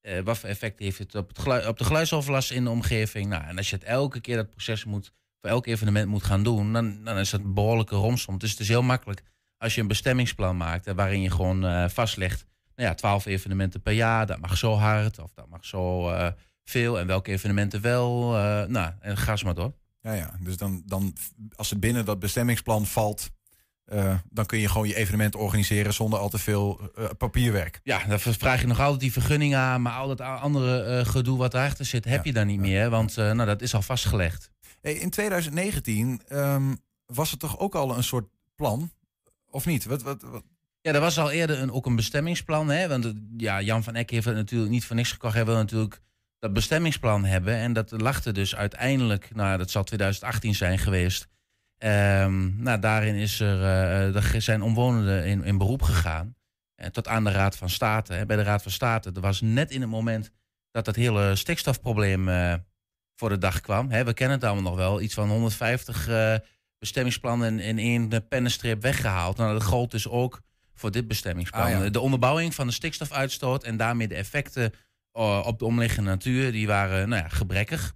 [0.01, 3.27] Eh, wat voor effect heeft het op, het op de geluidsoverlast in de omgeving?
[3.29, 6.43] Nou, en als je het elke keer dat proces moet, voor elk evenement moet gaan
[6.43, 8.37] doen, dan, dan is dat een behoorlijke romsom.
[8.37, 9.23] Dus het is heel makkelijk
[9.57, 12.45] als je een bestemmingsplan maakt waarin je gewoon eh, vastlegt,
[12.75, 16.27] nou ja, 12 evenementen per jaar, dat mag zo hard of dat mag zo eh,
[16.63, 18.37] veel en welke evenementen wel.
[18.37, 19.73] eh, nou, en ga eens maar door.
[20.01, 20.33] Ja, ja.
[20.39, 21.15] Dus dan, dan,
[21.55, 23.29] als het binnen dat bestemmingsplan valt,
[23.85, 27.79] eh, dan kun je gewoon je evenement organiseren zonder al te veel papierwerk.
[27.83, 31.53] Ja, dan vraag je nog altijd die vergunning aan, maar al dat andere gedoe wat
[31.53, 34.51] erachter zit, heb je dan niet meer, want nou, dat is al vastgelegd.
[34.81, 38.91] Hey, in 2019 ehm, was er toch ook al een soort plan,
[39.49, 39.85] of niet?
[39.85, 40.43] Wat, wat, wat?
[40.81, 42.69] Ja, er was al eerder een, ook een bestemmingsplan.
[42.69, 42.87] Hè?
[42.87, 45.33] Want ja, Jan van Eck heeft het natuurlijk niet voor niks gekocht.
[45.33, 46.01] Hij wil natuurlijk
[46.39, 47.55] dat bestemmingsplan hebben.
[47.55, 51.27] En dat er dus uiteindelijk, nou dat zal 2018 zijn geweest.
[51.77, 56.35] Ehm, nou, daarin is er, eh, er zijn omwonenden in, in beroep gegaan.
[56.75, 58.13] eh, tot aan de Raad van State.
[58.13, 58.25] Hè.
[58.25, 60.31] Bij de Raad van State, er was net in het moment
[60.71, 62.53] dat dat hele stikstofprobleem eh,
[63.15, 63.89] voor de dag kwam.
[63.89, 64.03] Hè.
[64.03, 65.01] We kennen het allemaal nog wel.
[65.01, 66.35] Iets van 150 eh,
[66.79, 69.37] bestemmingsplannen in, in één pennenstrip weggehaald.
[69.37, 70.41] Nou, dat gold dus ook
[70.81, 71.63] voor dit bestemmingsplan.
[71.63, 71.89] Ah, ja.
[71.89, 74.73] De onderbouwing van de stikstofuitstoot en daarmee de effecten
[75.11, 77.93] eh, op de omliggende natuur, die waren nou ja, gebrekkig.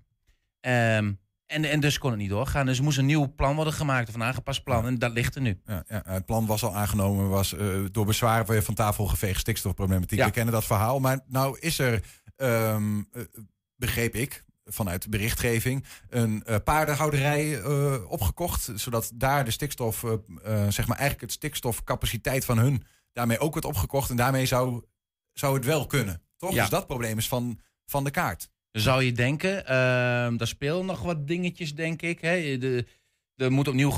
[0.59, 1.11] Ehm,
[1.45, 2.65] en, en dus kon het niet doorgaan.
[2.65, 4.85] Dus er moest een nieuw plan worden gemaakt, of een aangepast plan.
[4.85, 5.61] En dat ligt er nu.
[5.65, 9.39] Ja, ja, het plan was al aangenomen, was eh, door bezwaar weer van tafel geveegd
[9.39, 10.23] stikstofproblematiek.
[10.23, 10.99] We kennen dat verhaal.
[10.99, 12.03] Maar nou is er,
[12.35, 12.81] eh,
[13.75, 18.71] begreep ik, vanuit berichtgeving, een eh, paardenhouderij eh, opgekocht.
[18.75, 23.67] Zodat daar de stikstof, eh, zeg maar eigenlijk het stikstofcapaciteit van hun daarmee ook wordt
[23.67, 24.09] opgekocht.
[24.09, 24.83] En daarmee zou,
[25.33, 26.21] zou het wel kunnen.
[26.37, 26.53] Toch?
[26.53, 26.61] Ja.
[26.61, 28.49] Dus dat probleem is van, van de kaart.
[28.71, 32.21] Zou je denken, ehm daar spelen nog wat dingetjes, denk ik.
[32.21, 32.57] Hè.
[32.57, 32.85] De,
[33.35, 33.93] er moet opnieuw,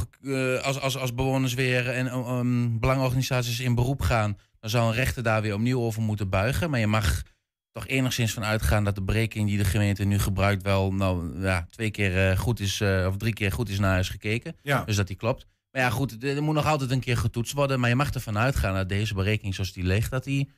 [0.62, 5.24] als, als, als bewoners weer en um, belangenorganisaties in beroep gaan, dan zou een rechter
[5.24, 6.70] daar weer opnieuw over moeten buigen.
[6.70, 7.24] Maar je mag
[7.78, 11.68] toch enigszins van uitgaan dat de berekening die de gemeente nu gebruikt wel nou, ja,
[11.70, 14.56] twee keer eh, goed is, eh, of drie keer goed is naar huis gekeken.
[14.62, 14.84] Ja.
[14.84, 15.48] Dus dat die klopt.
[15.72, 17.80] Maar ja, goed, er moet nog altijd een keer getoetst worden.
[17.80, 20.52] Maar je mag ervan uitgaan dat deze berekening zoals die ligt, dat die,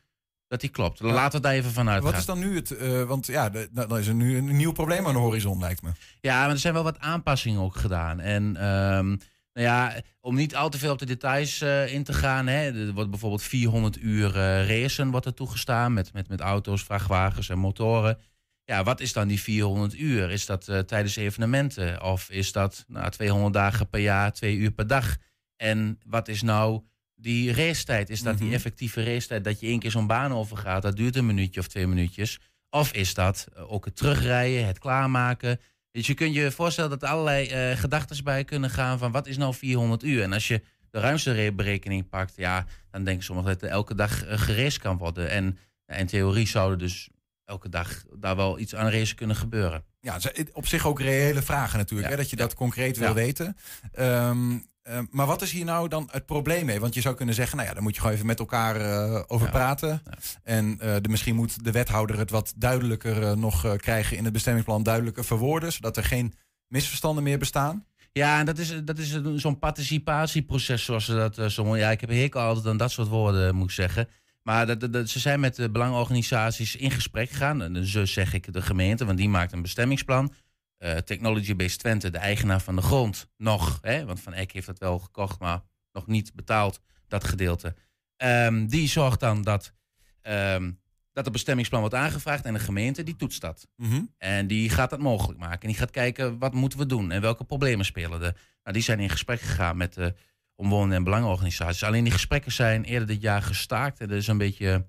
[0.47, 0.99] dat die klopt.
[0.99, 2.11] Laten we daar even van uitgaan.
[2.11, 4.71] Wat is dan nu het, eh, want ja, nou, dan is er nu een nieuw
[4.71, 5.89] probleem aan de horizon, lijkt me.
[6.21, 8.19] Ja, maar er zijn wel wat aanpassingen ook gedaan.
[8.19, 9.15] En ehm,
[9.59, 12.47] nou ja, om niet al te veel op de details eh, in te gaan.
[12.47, 16.83] Hè, er wordt bijvoorbeeld 400 uur eh racen wordt er toegestaan met, met, met auto's,
[16.83, 18.17] vrachtwagens en motoren.
[18.63, 20.31] Ja, wat is dan die 400 uur?
[20.31, 22.03] Is dat eh, tijdens evenementen?
[22.03, 25.17] Of is dat nou, 200 dagen per jaar, twee uur per dag?
[25.55, 26.81] En wat is nou
[27.15, 28.09] die racetijd?
[28.09, 28.55] Is dat die Mhm.
[28.55, 30.81] effectieve racetijd dat je één keer zo'n baan overgaat?
[30.81, 32.39] Dat duurt een minuutje of twee minuutjes.
[32.69, 35.59] Of is dat ook het terugrijden, het klaarmaken?
[35.91, 39.27] Dus je kunt je voorstellen dat er allerlei eh gedachten bij kunnen gaan van wat
[39.27, 40.23] is nou 400 uur?
[40.23, 40.61] En als je
[40.91, 44.81] de ruimste re- berekening pakt, ja, dan denken sommigen dat er elke dag uh, geraced
[44.81, 45.29] kan worden.
[45.29, 47.09] En in theorie zou er dus
[47.45, 49.83] elke dag daar wel iets aan race kunnen gebeuren.
[50.01, 52.15] Ja, zijn op zich ook reële vragen natuurlijk, Ja.
[52.15, 53.13] hè, dat je dat concreet wil Ja.
[53.13, 53.57] weten.
[53.91, 54.57] Ehm,
[54.89, 56.79] ehm, maar wat is hier nou dan het probleem mee?
[56.79, 59.21] Want je zou kunnen zeggen, nou ja, daar moet je gewoon even met elkaar eh,
[59.27, 59.51] over Ja.
[59.51, 60.01] praten.
[60.43, 64.33] En eh, de, misschien moet de wethouder het wat duidelijker eh, nog krijgen in het
[64.33, 66.33] bestemmingsplan, duidelijker verwoorden, zodat er geen
[66.67, 67.85] misverstanden meer bestaan.
[68.11, 71.79] Ja, en dat is, dat is zo'n participatieproces, zoals ze dat zo mooi...
[71.79, 74.07] Ja, ik heb hekel altijd aan dat soort woorden, moet ik zeggen.
[74.43, 77.61] Maar dat, ze zijn met de belangenorganisaties in gesprek gegaan.
[77.61, 80.33] En zo zeg ik de gemeente, want die maakt een bestemmingsplan.
[80.79, 83.79] Eh, Technology Based Twente, de eigenaar van de grond, nog.
[83.81, 85.61] Hè, want Van Eck heeft dat wel gekocht, maar
[85.91, 87.75] nog niet betaald, dat gedeelte.
[88.15, 89.73] Ehm, die zorgt dan dat,
[90.21, 90.71] ehm,
[91.13, 93.67] dat het bestemmingsplan wordt aangevraagd en de gemeente die toetst dat.
[93.75, 94.01] Mhm.
[94.17, 95.61] En die gaat dat mogelijk maken.
[95.61, 98.37] En die gaat kijken wat moeten we doen en welke problemen spelen er.
[98.63, 100.13] Nou, die zijn in gesprek gegaan met de
[100.55, 101.83] omwonenden en belangenorganisaties.
[101.83, 103.99] Alleen die gesprekken zijn eerder dit jaar gestaakt.
[103.99, 104.85] En er is een beetje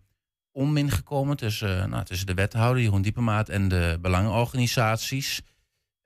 [0.52, 5.42] onmin gekomen tussen, eh, nou, tussen de wethouder, Jeroen Diepemaat, en de belangenorganisaties.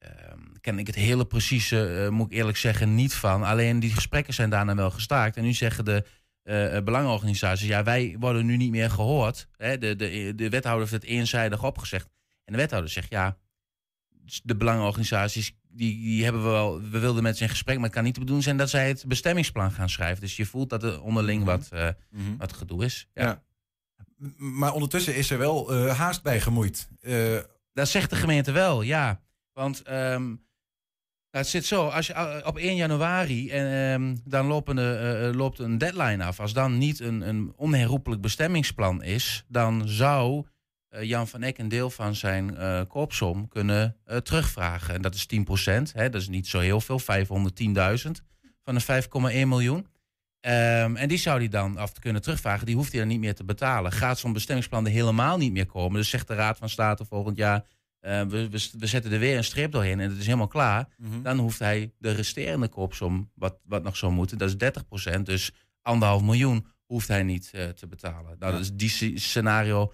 [0.05, 3.43] Ehm, ken ik het hele precieze, eh, moet ik eerlijk zeggen, niet van.
[3.43, 5.37] Alleen die gesprekken zijn daarna wel gestaakt.
[5.37, 6.05] En nu zeggen de
[6.85, 9.49] belangenorganisaties, ja, wij worden nu niet meer gehoord.
[9.57, 12.09] Hè, de, de, de wethouder heeft het eenzijdig opgezegd.
[12.45, 13.37] En de wethouder zegt, ja,
[14.43, 17.95] de belangenorganisaties, die, die hebben we wel, we wilden met ze in gesprek, maar het
[17.95, 20.21] kan niet de bedoeling zijn dat zij het bestemmingsplan gaan schrijven.
[20.21, 22.37] Dus je voelt dat er onderling wat, eh, Mhm.
[22.39, 23.09] wat gedoe is.
[23.15, 23.43] Ja.
[24.37, 26.89] Maar ondertussen is er wel haast bij gemoeid.
[27.73, 29.21] Dat zegt de gemeente wel, ja.
[29.55, 30.25] Want ehm,
[31.35, 35.35] nou, het zit zo, als je eh, op 1 januari en ehm, dan eh, eh,
[35.35, 36.41] loopt een deadline af.
[36.41, 40.47] Als dan niet een, een onherroepelijk bestemmingsplan is, dan zou
[41.01, 44.95] Jan van Eck een deel van zijn eh, koopsom kunnen terugvragen.
[44.95, 45.47] En dat is 10
[45.93, 47.07] Hè, dat is niet zo heel veel, 510.000
[48.63, 49.87] van de 5,1 miljoen.
[50.41, 52.67] Ehm, en die zou hij dan af kunnen terugvragen.
[52.67, 53.93] Die hoeft hij dan niet meer te betalen.
[53.93, 55.99] Gaat zo'n bestemmingsplan er helemaal niet meer komen.
[55.99, 57.65] Dus zegt de Raad van State volgend jaar.
[58.05, 60.89] Eh, we, we, we zetten er weer een streep doorheen en het is helemaal klaar.
[60.99, 61.23] Mhm.
[61.23, 64.73] Dan hoeft hij de resterende koopsom, wat, wat nog zou moeten, dat is
[65.17, 65.21] 30%.
[65.23, 65.53] Dus
[65.83, 68.37] anderhalf miljoen hoeft hij niet eh, te betalen.
[68.39, 68.59] Nou, Ja.
[68.59, 69.93] dat is die sce- scenario.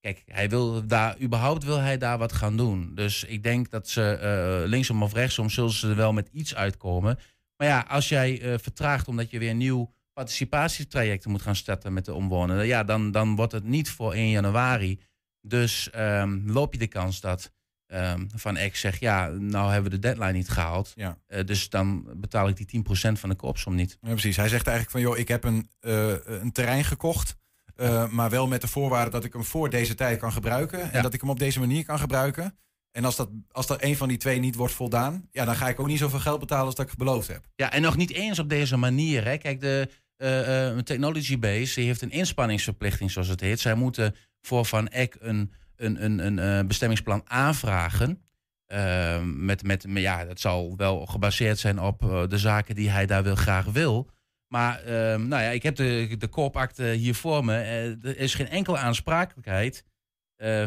[0.00, 2.94] Kijk, hij wil daar, überhaupt wil hij daar wat gaan doen.
[2.94, 6.54] Dus ik denk dat ze eh, linksom of rechtsom zullen ze er wel met iets
[6.54, 7.18] uitkomen.
[7.56, 12.04] Maar ja, als jij vertraagt omdat je weer een nieuw participatietraject moet gaan starten met
[12.04, 15.00] de omwonenden, ja, dan, dan wordt het niet voor 1 januari.
[15.48, 17.52] Dus ehm, loop je de kans dat
[17.86, 20.92] ehm, Van Eck zegt, ja, nou hebben we de deadline niet gehaald.
[20.94, 21.18] Ja.
[21.26, 23.98] Eh, dus dan betaal ik die 10% van de koopsom niet.
[24.00, 24.36] Ja, precies.
[24.36, 27.36] Hij zegt eigenlijk van, joh, ik heb een, eh, een terrein gekocht.
[27.76, 30.92] eh, maar wel met de voorwaarde dat ik hem voor deze tijd kan gebruiken.
[30.92, 32.58] En dat ik hem op deze manier kan gebruiken.
[32.90, 35.68] En als dat, als dat een van die twee niet wordt voldaan, ja, dan ga
[35.68, 37.44] ik ook niet zoveel geld betalen als dat ik beloofd heb.
[37.56, 39.24] Ja, en nog niet eens op deze manier.
[39.24, 39.36] Hè.
[39.36, 43.60] Kijk, de eh, Technology Base die heeft een inspanningsverplichting, zoals het heet.
[43.60, 48.22] Zij moeten voor Van Eck een, een, een, een eh, bestemmingsplan aanvragen.
[48.68, 52.90] Eh, met, met, maar ja, dat zal wel gebaseerd zijn op eh, de zaken die
[52.90, 54.10] hij daar wil, graag wil.
[54.46, 57.56] Maar ehm, nou ja, ik heb de, de koopakte hier voor me.
[57.56, 59.84] Eh, er is geen enkele aansprakelijkheid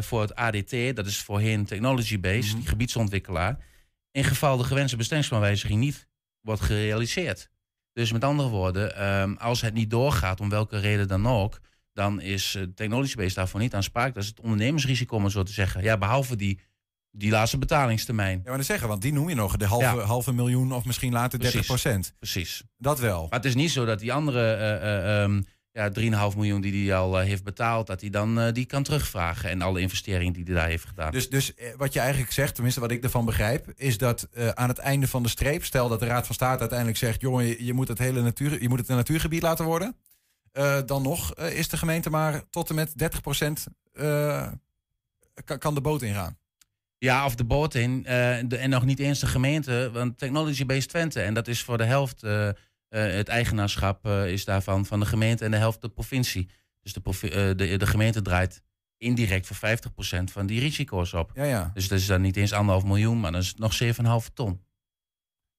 [0.00, 0.96] voor het ADT.
[0.96, 3.58] Dat is voorheen Technology Base, die gebiedsontwikkelaar.
[4.10, 6.08] In geval de gewenste bestemmingsplanwijziging niet
[6.40, 7.50] wordt gerealiseerd.
[7.92, 11.60] Dus met andere woorden, ehm, als het niet doorgaat, om welke reden dan ook,
[11.92, 14.14] dan is uh, Technology Base daarvoor niet aansprakelijk.
[14.14, 15.82] Dat is het ondernemersrisico, om het zo te zeggen.
[15.82, 16.60] Ja, behalve die,
[17.10, 18.36] die laatste betalingstermijn.
[18.36, 19.98] Ja, maar dan zeggen, want die noem je nog, de halve, Ja.
[19.98, 22.14] halve miljoen of misschien later 30 procent.
[22.18, 22.62] Precies.
[22.78, 23.20] Dat wel.
[23.30, 25.90] Maar het is niet zo dat die andere eh, eh, ehm, ja,
[26.30, 29.50] 3,5 miljoen die hij al eh, heeft betaald, dat hij dan eh, die kan terugvragen.
[29.50, 31.12] En alle investeringen die hij daar heeft gedaan.
[31.12, 34.48] Dus, dus eh, wat je eigenlijk zegt, tenminste wat ik ervan begrijp, is dat eh,
[34.48, 37.64] aan het einde van de streep, stel dat de Raad van State uiteindelijk zegt, jongen,
[37.64, 39.96] je moet het hele natuur, je moet het een natuurgebied laten worden.
[40.52, 43.66] Eh, dan nog eh, is de gemeente maar tot en met 30 procent
[45.58, 46.38] kan, de boot ingaan.
[46.98, 48.04] Ja, of de boot in.
[48.06, 51.20] eh, de, en nog niet eens de gemeente, want Technology Based Twente.
[51.22, 52.54] En dat is voor de helft eh, eh,
[52.88, 56.48] het eigenaarschap eh, is daarvan van de gemeente en de helft de provincie.
[56.82, 57.00] Dus de,
[57.30, 58.62] eh, de, de gemeente draait
[58.96, 61.30] indirect voor 50% van die risico's op.
[61.34, 61.70] Ja, ja.
[61.74, 64.60] Dus dat is dan niet eens anderhalf miljoen, maar dan is het nog 7,5 ton.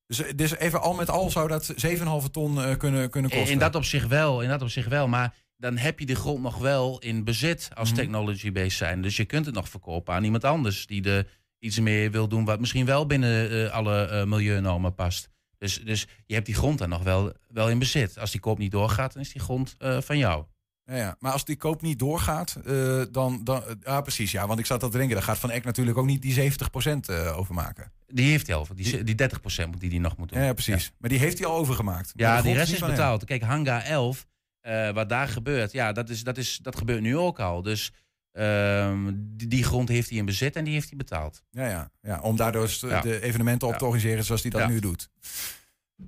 [0.08, 3.52] Dus, dus even al met al zou dat 7,5 ton eh, kunnen, kunnen kosten.
[3.52, 5.08] in dat opzicht wel, in dat opzicht wel.
[5.08, 7.98] Maar dan heb je de grond nog wel in bezit als Mhm.
[7.98, 9.02] technology based zijn.
[9.02, 11.28] Dus je kunt het nog verkopen aan iemand anders die er
[11.60, 15.30] iets meer wil doen wat misschien wel binnen eh, alle eh, milieunormen past.
[15.58, 18.20] Dus, dus je hebt die grond dan nog wel, wel in bezit.
[18.20, 20.46] Als die koop niet doorgaat, dan is die grond van jou.
[20.86, 21.16] Ja, ja.
[21.20, 23.64] Maar als die koop niet doorgaat, eh, dan, dan...
[23.64, 24.32] eh, Ja, precies.
[24.32, 26.34] Ja, want ik zat al te denken, daar gaat Van Eck natuurlijk ook niet die
[26.34, 27.92] 70 procent over maken.
[28.08, 28.68] Die heeft hij al.
[28.76, 30.40] Die, die 30% moet die die nog moet doen.
[30.40, 30.92] Ja, ja precies.
[30.98, 32.12] Maar die heeft hij al overgemaakt.
[32.16, 32.90] Ja, die rest is hem.
[32.90, 33.26] betaald.
[33.26, 34.26] Kijk, Hanga 11,
[34.62, 37.62] eh, wat daar gebeurt, ja, dat, is, dat, is, dat gebeurt nu ook al.
[37.62, 37.92] Dus
[38.32, 41.44] ehm, die, die grond heeft hij in bezit en die heeft hij betaald.
[41.52, 42.68] Ja, ja, ja, om daardoor
[43.02, 45.10] de evenementen op te organiseren zoals hij dat nu doet.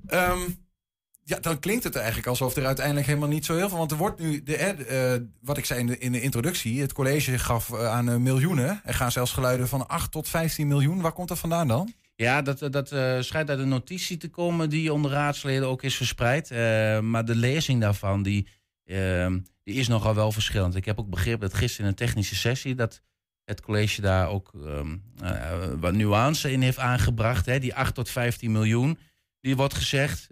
[0.07, 0.39] Ehm,
[1.27, 3.77] ja, dan klinkt het eigenlijk alsof er uiteindelijk helemaal niet zo heel veel...
[3.77, 6.81] Want er wordt nu, de, eh, wat ik zei in de, in de introductie...
[6.81, 8.81] het college gaf eh, aan eh, miljoenen.
[8.83, 11.01] Er gaan zelfs geluiden van 8 tot 15 miljoen.
[11.01, 11.93] Waar komt dat vandaan dan?
[12.15, 12.87] Ja, dat, dat
[13.25, 16.49] schijnt uit een notitie te komen die onder raadsleden ook is verspreid.
[17.01, 18.47] Maar de lezing daarvan, die,
[18.85, 20.75] ehm, die is nogal wel verschillend.
[20.75, 22.75] Ik heb ook begrepen dat gisteren in een technische sessie...
[22.75, 23.01] dat
[23.45, 27.45] het college daar ook ehm, eh, wat nuance in heeft aangebracht.
[27.45, 27.59] Hè.
[27.59, 28.97] Die 8 tot 15 miljoen,
[29.41, 30.27] die wordt gezegd.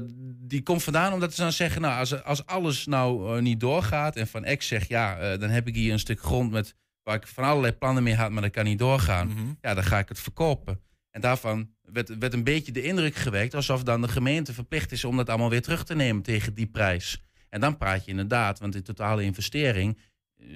[0.00, 0.14] Dat,
[0.48, 4.16] die komt vandaan omdat ze dan zeggen, nou, als, als alles nou eh, niet doorgaat
[4.16, 7.16] en van X zegt, ja, eh, dan heb ik hier een stuk grond met waar
[7.16, 9.28] ik van allerlei plannen mee had, maar dat kan niet doorgaan.
[9.28, 9.52] Mhm.
[9.60, 10.80] Ja, dan ga ik het verkopen.
[11.10, 15.04] En daarvan werd, werd een beetje de indruk gewekt alsof dan de gemeente verplicht is
[15.04, 17.22] om dat allemaal weer terug te nemen tegen die prijs.
[17.48, 19.98] En dan praat je inderdaad, want die totale investering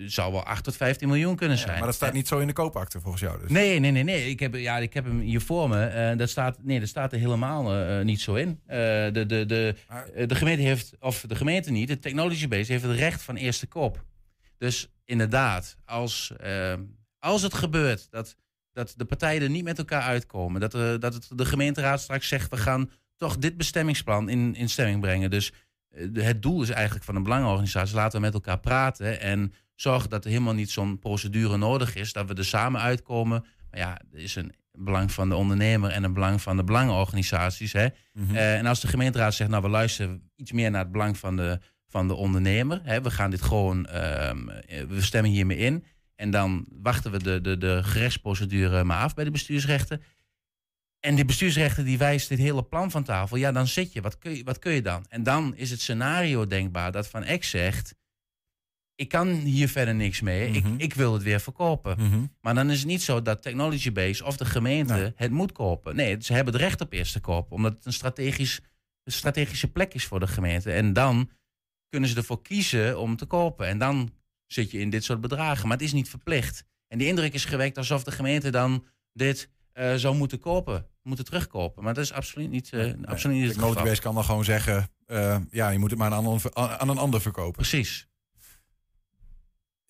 [0.07, 1.77] zou wel 8 tot 15 miljoen kunnen zijn.
[1.79, 3.51] Maar dat staat niet zo in de koopakte volgens jou dus.
[3.51, 4.29] Nee, nee, nee, nee.
[4.31, 5.85] Ik heb, ja, ik heb hem hier voor me.
[5.85, 8.61] Eh, dat staat, nee, dat staat er helemaal eh, niet zo in.
[8.67, 8.77] Eh,
[9.13, 9.75] de, de, de,
[10.15, 13.37] eh, de gemeente heeft, of de gemeente niet, de Technology Base heeft het recht van
[13.37, 14.05] eerste koop.
[14.59, 16.75] Dus inderdaad, als, eh,
[17.19, 18.37] als het gebeurt dat,
[18.73, 22.29] dat de partijen er niet met elkaar uitkomen, dat, er, dat het, de gemeenteraad straks
[22.29, 25.31] zegt, we gaan toch dit bestemmingsplan in, in stemming brengen.
[25.31, 25.53] Dus
[25.91, 29.53] eh, de- het doel is eigenlijk van de belangenorganisatie, laten we met elkaar praten en
[29.81, 33.45] zorgen dat er helemaal niet zo'n procedure nodig is, dat we er samen uitkomen.
[33.71, 37.73] Maar ja, er is een belang van de ondernemer en een belang van de belangenorganisaties.
[37.73, 37.87] Hè?
[38.13, 38.35] Mhm.
[38.35, 41.37] Eh, en als de gemeenteraad zegt, nou we luisteren iets meer naar het belang van
[41.37, 42.81] de, van de ondernemer.
[42.83, 43.03] Hè?
[43.03, 45.85] We gaan dit gewoon, ehm, eh, we stemmen hiermee in.
[46.15, 50.03] En dan wachten we de, de, de gerechtsprocedure maar af bij de bestuursrechten.
[51.01, 53.37] En die bestuursrechter die wijst dit hele plan van tafel.
[53.37, 54.01] Ja, dan zit je.
[54.01, 55.05] Wat kun je, wat kun je dan?
[55.09, 57.95] En dan is het scenario denkbaar dat Van Eck zegt...
[58.99, 60.51] ik kan hier verder niks mee.
[60.51, 61.97] ik, ik wil het weer verkopen.
[61.99, 62.25] Mhm.
[62.41, 65.97] Maar dan is het niet zo dat Technology Base of de gemeente het moet kopen.
[65.97, 67.53] Nee, ze hebben het recht op eerste koop.
[67.53, 68.61] Omdat het een, strategisch,
[69.05, 70.73] een strategische plek is voor de gemeente.
[70.73, 71.31] En dan
[71.89, 73.67] kunnen ze ervoor kiezen om te kopen.
[73.67, 74.11] En dan
[74.47, 75.69] zit je in dit soort bedragen.
[75.69, 76.65] Maar het is niet verplicht.
[76.89, 80.87] En die indruk is gewekt alsof de gemeente dan dit eh, zou moeten kopen.
[81.03, 81.83] Moeten terugkopen.
[81.85, 83.85] Maar dat is absoluut niet, eh absoluut niet het Technology geval.
[83.91, 86.89] Base kan dan gewoon zeggen, eh, ja, je moet het maar aan een, ander- aan
[86.89, 87.53] een ander verkopen.
[87.53, 88.08] Precies.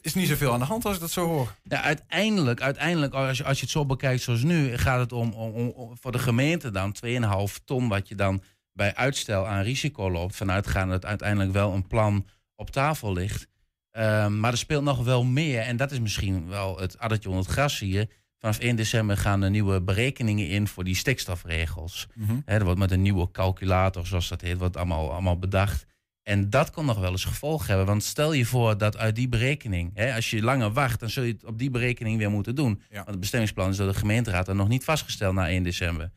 [0.00, 1.54] Is niet zoveel aan de hand als ik dat zo hoor.
[1.62, 5.32] Ja, uiteindelijk, uiteindelijk als, je, als je het zo bekijkt zoals nu, gaat het om,
[5.32, 8.42] om, voor de gemeente dan 2,5 ton wat je dan
[8.72, 10.36] bij uitstel aan risico loopt.
[10.36, 12.26] Vanuitgaande dat uiteindelijk wel een plan
[12.56, 13.46] op tafel ligt.
[13.90, 15.60] Ehm, maar er speelt nog wel meer.
[15.60, 18.08] En dat is misschien wel het addertje onder het gras hier.
[18.38, 22.06] Vanaf 1 december gaan er nieuwe berekeningen in voor die stikstofregels.
[22.44, 25.86] Hè, er wordt met een nieuwe calculator, zoals dat heet, wordt allemaal, allemaal bedacht.
[26.28, 27.86] En dat kon nog wel eens gevolg hebben.
[27.86, 31.22] Want stel je voor dat uit die berekening, hè, als je langer wacht, dan zul
[31.22, 32.82] je het op die berekening weer moeten doen.
[32.90, 36.10] Want het bestemmingsplan is door de gemeenteraad dan nog niet vastgesteld na 1 december.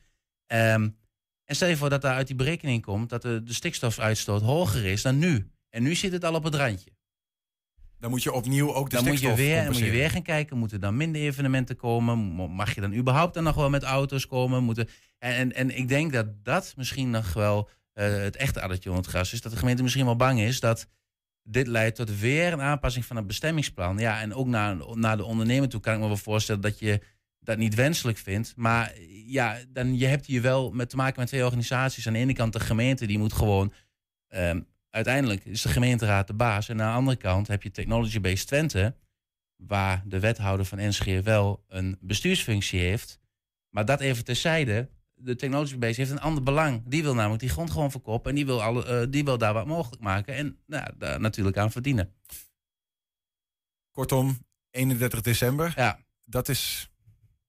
[0.48, 0.90] Ehm,
[1.46, 4.86] en stel je voor dat daar uit die berekening komt dat de, de stikstofuitstoot hoger
[4.86, 5.52] is dan nu.
[5.70, 6.92] En nu zit het al op het randje.
[8.00, 10.10] Dan moet je opnieuw ook de dan moet je stikstof weer, dan moet je weer
[10.10, 12.18] gaan kijken, moeten dan minder evenementen komen?
[12.52, 14.64] Mag je dan überhaupt dan nog wel met auto's komen?
[14.64, 14.88] Moeten,
[15.18, 17.70] en, en, en ik denk dat dat misschien nog wel
[18.04, 19.42] het echte addertje onder het gras is.
[19.42, 20.88] Dat de gemeente misschien wel bang is dat
[21.44, 23.98] dit leidt tot weer een aanpassing van het bestemmingsplan.
[23.98, 27.02] Ja, en ook naar, naar de ondernemer toe kan ik me wel voorstellen dat je
[27.40, 28.54] dat niet wenselijk vindt.
[28.56, 32.08] Maar ja, dan, je hebt hier wel met te maken met twee organisaties.
[32.08, 33.74] Aan de ene kant de gemeente, die moet gewoon...
[34.28, 36.70] ehm, uiteindelijk is de gemeenteraad de baas.
[36.70, 38.96] En aan de andere kant heb je Technology Based Twente...
[39.56, 43.20] waar de wethouder van Enschede wel een bestuursfunctie heeft.
[43.70, 44.90] Maar dat even terzijde.
[45.24, 46.84] De Technology Base heeft een ander belang.
[46.86, 48.30] Die wil namelijk die grond gewoon verkopen.
[48.30, 50.36] En die wil, alle, eh, die wil daar wat mogelijk maken.
[50.36, 52.14] En nou, daar natuurlijk aan verdienen.
[53.92, 55.74] Kortom, 31 december.
[55.76, 56.00] Ja.
[56.26, 56.90] Dat is...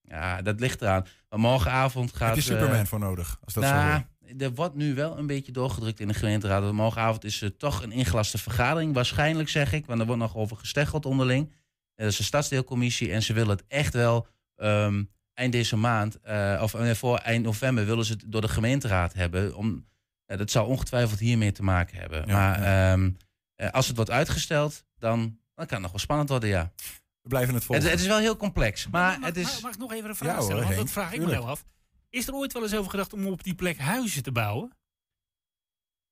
[0.00, 1.06] Ja, dat ligt eraan.
[1.28, 2.28] Maar morgenavond gaat...
[2.28, 3.38] Heb je Superman eh, voor nodig?
[3.44, 4.34] Als dat zo nou, hoor.
[4.38, 6.62] er wordt nu wel een beetje doorgedrukt in de gemeenteraad.
[6.62, 8.94] Want morgenavond is er toch een ingelaste vergadering.
[8.94, 11.52] Waarschijnlijk zeg ik, want er wordt nog over gesteggeld onderling.
[11.94, 15.02] Er is een stadsdeelcommissie en ze willen het echt wel ehm,
[15.34, 19.12] eind deze maand, eh, of eh, voor eind november, willen ze het door de gemeenteraad
[19.12, 19.56] hebben.
[19.56, 19.86] Om,
[20.26, 22.26] ja, dat zou ongetwijfeld hiermee te maken hebben.
[22.26, 22.92] Ja, maar ja.
[22.92, 23.10] ehm,
[23.54, 25.18] eh, als het wordt uitgesteld, dan,
[25.54, 26.72] dan kan het nog wel spannend worden, ja.
[27.20, 27.84] We blijven het volgen.
[27.84, 29.44] Het, het is wel heel complex, maar het is...
[29.44, 30.64] Mag, mag ik nog even een vraag Ja, hoor, stellen?
[30.64, 31.64] Want dat vraag ik me wel af.
[32.10, 34.70] Is er ooit wel eens over gedacht om op die plek huizen te bouwen?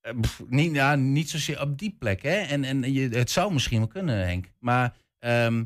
[0.01, 2.21] Eh, pff, niet, ja, niet zozeer op die plek.
[2.21, 2.35] Hè?
[2.35, 4.51] En, en je, het zou misschien wel kunnen, Henk.
[4.59, 5.63] Maar ehm,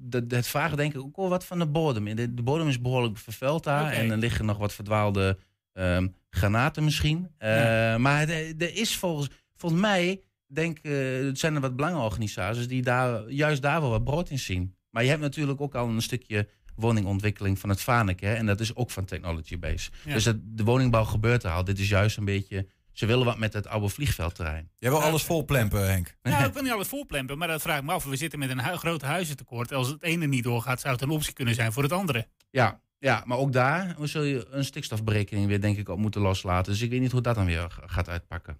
[0.00, 2.04] de, het vragen denk ik ook wel wat van de bodem.
[2.16, 3.92] De, de bodem is behoorlijk vervuild daar.
[3.92, 5.38] En er liggen nog wat verdwaalde
[5.72, 7.30] ehm, granaten misschien.
[7.38, 7.98] Eh, Ja.
[7.98, 10.92] Maar er, er is volgens, volgens mij, denk, eh,
[11.24, 14.74] het zijn er wat belangenorganisaties die daar, juist daar wel wat brood in zien.
[14.90, 18.20] Maar je hebt natuurlijk ook al een stukje woningontwikkeling van het Vanek.
[18.20, 18.34] Hè?
[18.34, 19.90] En dat is ook van Technology Base.
[20.04, 20.12] Ja.
[20.14, 21.64] Dus dat, de woningbouw gebeurt er al.
[21.64, 22.66] Dit is juist een beetje...
[22.92, 24.70] Ze willen wat met het oude vliegveldterrein.
[24.78, 26.16] Jij wil alles vol plempen, Henk.
[26.22, 28.04] Nou, ik wil niet alles volplempen, maar dat vraag ik me af.
[28.04, 29.72] We zitten met een hu groot huizentekort.
[29.72, 32.26] Als het ene niet doorgaat, zou het een optie kunnen zijn voor het andere.
[32.50, 36.72] Ja, ja, maar ook daar zul je een stikstofberekening weer denk ik op moeten loslaten.
[36.72, 38.58] Dus ik weet niet hoe dat dan weer gaat uitpakken.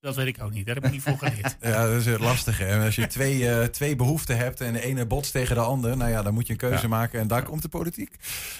[0.00, 0.66] Dat weet ik ook niet.
[0.66, 1.56] Daar heb ik niet voor geleerd.
[1.60, 2.64] Ja, dat is het lastige.
[2.64, 5.96] En als je twee, eh, twee behoeften hebt en de ene botst tegen de ander,
[5.96, 6.88] nou ja, dan moet je een keuze Ja.
[6.88, 8.16] maken en daar komt de politiek.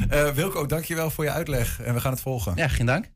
[0.09, 2.53] Eh Wilco, dankjewel voor je uitleg en we gaan het volgen.
[2.57, 3.11] Ja, geen dank.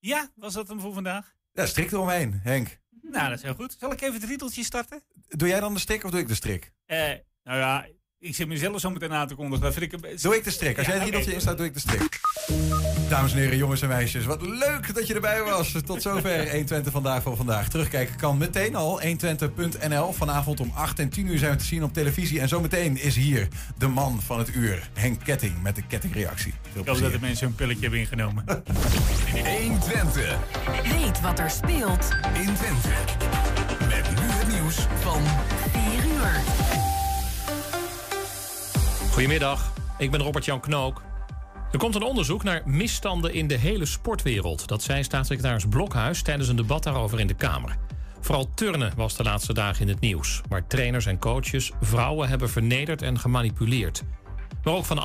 [0.00, 1.34] Ja, was dat hem voor vandaag?
[1.52, 2.78] Ja, strik eromheen, Henk.
[3.02, 3.76] Nou, dat is heel goed.
[3.78, 5.02] Zal ik even het riedeltje starten?
[5.28, 6.72] Doe jij dan de strik of doe ik de strik?
[6.84, 6.98] Eh,
[7.42, 7.86] nou ja,
[8.22, 9.60] ik zit mezelf zo meteen aan te kondigen.
[9.64, 10.16] Dat vind ik een...
[10.22, 10.78] Doe ik de strik.
[10.78, 11.16] Als Ja, jij het oké.
[11.16, 12.20] riedeltje instaat, doe ik de strik.
[13.08, 15.74] Dames en heren, jongens en meisjes, wat leuk dat je erbij was.
[15.86, 17.68] Tot zover 120 vandaag voor vandaag.
[17.68, 20.12] Terugkijken kan meteen al 120.nl.
[20.12, 22.40] Vanavond om 8 en 10 uur zijn we te zien op televisie.
[22.40, 23.48] En zometeen is hier
[23.78, 26.54] de man van het uur, Henk Ketting, met de kettingreactie.
[26.72, 28.44] Veel Ik hoop dat de mensen hun pilletje hebben ingenomen.
[29.58, 30.36] 120
[30.82, 32.88] Weet wat er speelt in Twente.
[33.88, 35.22] Met nu het nieuws van
[35.72, 36.59] 4 uur.
[39.10, 41.02] Goedemiddag, ik ben Robert-Jan Knook.
[41.72, 44.68] Er komt een onderzoek naar misstanden in de hele sportwereld.
[44.68, 47.76] Dat zei staatssecretaris Blokhuis tijdens een debat daarover in de Kamer.
[48.20, 50.40] Vooral turnen was de laatste dagen in het nieuws...
[50.48, 54.02] waar trainers en coaches vrouwen hebben vernederd en gemanipuleerd.
[54.64, 54.96] Maar ook van